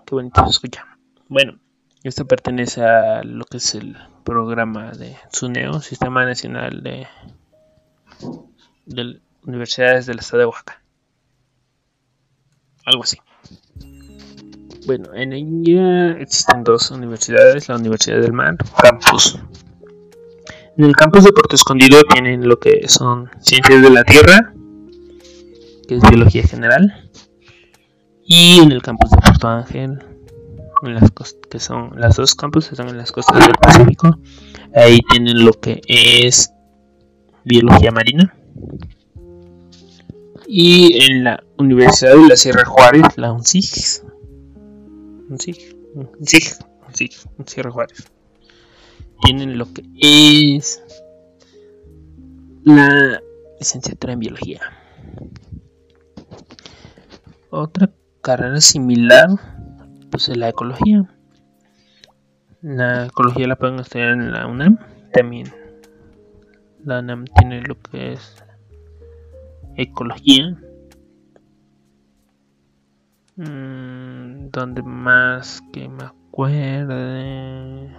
Qué 0.07 0.15
bonito 0.15 0.45
se 0.45 0.51
escucha. 0.51 0.87
Bueno, 1.29 1.59
esto 2.03 2.27
pertenece 2.27 2.85
a 2.85 3.23
lo 3.23 3.45
que 3.45 3.59
es 3.59 3.75
el 3.75 3.97
programa 4.25 4.93
de 4.93 5.17
SUNEO, 5.33 5.81
Sistema 5.81 6.25
Nacional 6.25 6.83
de, 6.83 7.07
de 8.87 9.21
Universidades 9.45 10.07
del 10.07 10.19
Estado 10.19 10.41
de 10.41 10.47
Oaxaca. 10.47 10.83
Algo 12.85 13.05
así. 13.05 13.19
Bueno, 14.87 15.15
en 15.15 15.33
ella 15.33 16.19
existen 16.19 16.65
dos 16.65 16.91
universidades, 16.91 17.69
la 17.69 17.77
Universidad 17.77 18.21
del 18.21 18.33
Mar, 18.33 18.57
campus. 18.81 19.38
En 20.79 20.85
el 20.85 20.97
campus 20.97 21.25
de 21.25 21.33
Puerto 21.33 21.55
Escondido 21.55 22.01
tienen 22.15 22.49
lo 22.49 22.59
que 22.59 22.89
son 22.89 23.29
ciencias 23.41 23.83
de 23.83 23.91
la 23.91 24.05
Tierra, 24.05 24.55
que 25.87 25.97
es 25.97 26.03
biología 26.09 26.45
general, 26.45 27.11
y 28.25 28.59
en 28.61 28.73
el 28.73 28.81
campus 28.81 29.11
de 29.11 29.19
Puerto 29.19 29.49
Ángel, 29.49 29.99
en 30.83 30.95
las 30.95 31.13
que 31.51 31.61
son 31.61 31.93
las 31.97 32.17
dos 32.17 32.35
campus 32.35 32.73
están 32.73 32.89
en 32.89 32.97
las 32.97 33.13
costas 33.13 33.47
del 33.47 33.55
Pacífico, 33.61 34.19
ahí 34.75 35.01
tienen 35.11 35.45
lo 35.45 35.53
que 35.53 35.83
es 35.87 36.51
biología 37.45 37.91
marina. 37.91 38.35
Y 40.47 41.05
en 41.05 41.25
la 41.25 41.43
Universidad 41.59 42.15
de 42.15 42.29
la 42.29 42.37
Sierra 42.37 42.65
Juárez, 42.65 43.03
la 43.17 43.33
UNCIG, 43.33 43.65
sí, 45.39 45.53
sí, 46.23 46.41
sí, 46.95 47.11
Sierra 47.45 47.71
Juárez. 47.71 48.11
Tienen 49.23 49.57
lo 49.57 49.67
que 49.73 49.83
es 50.01 50.83
la 52.65 53.21
licenciatura 53.59 54.13
en 54.13 54.19
biología. 54.19 54.61
Otra 57.51 57.91
carrera 58.21 58.61
similar, 58.61 59.29
pues 60.11 60.29
es 60.29 60.37
la 60.37 60.49
ecología. 60.49 61.09
La 62.63 63.07
ecología 63.07 63.47
la 63.47 63.57
pueden 63.57 63.81
estudiar 63.81 64.11
en 64.11 64.33
la 64.33 64.47
UNAM 64.47 64.79
también. 65.13 65.53
La 66.85 67.01
UNAM 67.01 67.25
tiene 67.39 67.63
lo 67.63 67.79
que 67.81 68.13
es 68.13 68.37
ecología. 69.77 70.57
Mm, 73.37 74.51
donde 74.51 74.83
más 74.83 75.63
que 75.73 75.89
me 75.89 76.05
acuerde. 76.05 77.91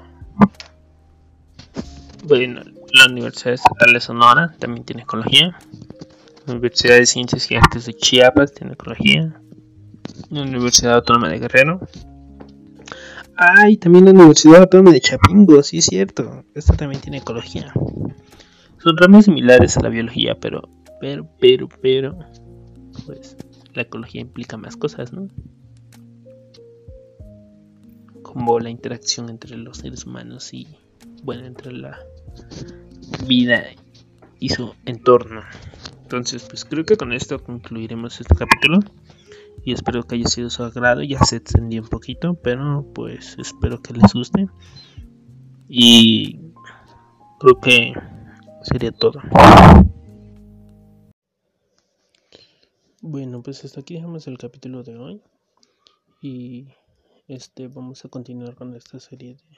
Bueno, 2.26 2.62
la 2.94 3.12
Universidad 3.12 3.54
Estatal 3.54 3.94
de 3.94 4.00
Sonora 4.00 4.56
también 4.58 4.86
tiene 4.86 5.02
ecología. 5.02 5.58
La 6.46 6.54
Universidad 6.54 6.96
de 6.96 7.06
Ciencias 7.06 7.52
y 7.52 7.56
Artes 7.56 7.86
de 7.86 7.94
Chiapas 7.94 8.54
tiene 8.54 8.74
ecología. 8.74 9.42
La 10.30 10.44
Universidad 10.44 10.96
Autónoma 10.96 11.28
de 11.28 11.40
Guerrero. 11.40 11.82
Ay, 13.36 13.76
también 13.76 14.06
la 14.06 14.12
Universidad 14.12 14.62
Autónoma 14.62 14.92
de 14.92 15.02
Chapingo, 15.02 15.62
sí 15.64 15.80
es 15.80 15.86
cierto. 15.86 16.46
Esta 16.56 16.78
también 16.78 17.02
tiene 17.02 17.18
ecología. 17.18 17.74
Son 18.78 18.98
ramas 18.98 19.26
similares 19.26 19.76
a 19.76 19.82
la 19.82 19.90
biología, 19.90 20.38
pero, 20.40 20.70
pero, 21.02 21.28
pero, 21.42 21.68
pero, 21.82 22.20
pues 23.06 23.36
la 23.74 23.82
ecología 23.82 24.22
implica 24.22 24.56
más 24.56 24.78
cosas, 24.78 25.12
¿no? 25.12 25.28
Como 28.22 28.60
la 28.62 28.70
interacción 28.70 29.30
entre 29.30 29.58
los 29.58 29.80
seres 29.80 30.06
humanos 30.06 30.54
y, 30.54 30.68
bueno, 31.24 31.46
entre 31.46 31.74
la 31.74 32.00
vida 33.28 33.64
y 34.40 34.50
su 34.50 34.74
entorno. 34.86 35.42
Entonces, 36.02 36.44
pues 36.44 36.66
creo 36.66 36.86
que 36.86 36.98
con 36.98 37.14
esto 37.14 37.44
concluiremos 37.44 38.20
este 38.22 38.36
capítulo. 38.36 38.80
Y 39.66 39.74
espero 39.74 40.04
que 40.04 40.16
haya 40.16 40.28
sido 40.28 40.50
su 40.50 40.64
agrado. 40.64 41.02
Ya 41.02 41.20
se 41.24 41.38
extendió 41.38 41.82
un 41.82 41.88
poquito, 41.88 42.36
pero 42.36 42.86
pues 42.94 43.38
espero 43.40 43.82
que 43.82 43.94
les 43.94 44.14
guste. 44.14 44.48
Y 45.68 46.40
creo 47.40 47.60
que 47.62 47.94
sería 48.64 48.92
todo. 48.92 49.22
Bueno, 53.02 53.42
pues 53.42 53.64
hasta 53.66 53.82
aquí 53.82 53.96
dejamos 53.96 54.28
el 54.28 54.38
capítulo 54.38 54.84
de 54.84 54.98
hoy. 54.98 55.22
Y 56.22 56.68
este 57.28 57.68
vamos 57.68 58.06
a 58.06 58.10
continuar 58.10 58.56
con 58.56 58.76
esta 58.76 59.00
serie 59.00 59.36
de 59.36 59.58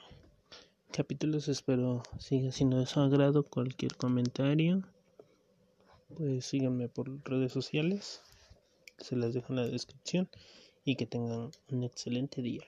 capítulos. 0.96 1.48
Espero 1.48 2.02
siga 2.18 2.50
siendo 2.50 2.78
de 2.78 2.86
su 2.86 3.00
agrado. 3.00 3.42
Cualquier 3.42 3.94
comentario, 3.96 4.82
pues 6.16 6.46
síganme 6.46 6.88
por 6.88 7.22
redes 7.28 7.52
sociales. 7.52 8.22
Se 8.96 9.14
las 9.14 9.34
dejo 9.34 9.52
en 9.52 9.56
la 9.56 9.66
descripción. 9.66 10.30
Y 10.84 10.96
que 10.96 11.04
tengan 11.04 11.50
un 11.70 11.84
excelente 11.84 12.40
día. 12.40 12.62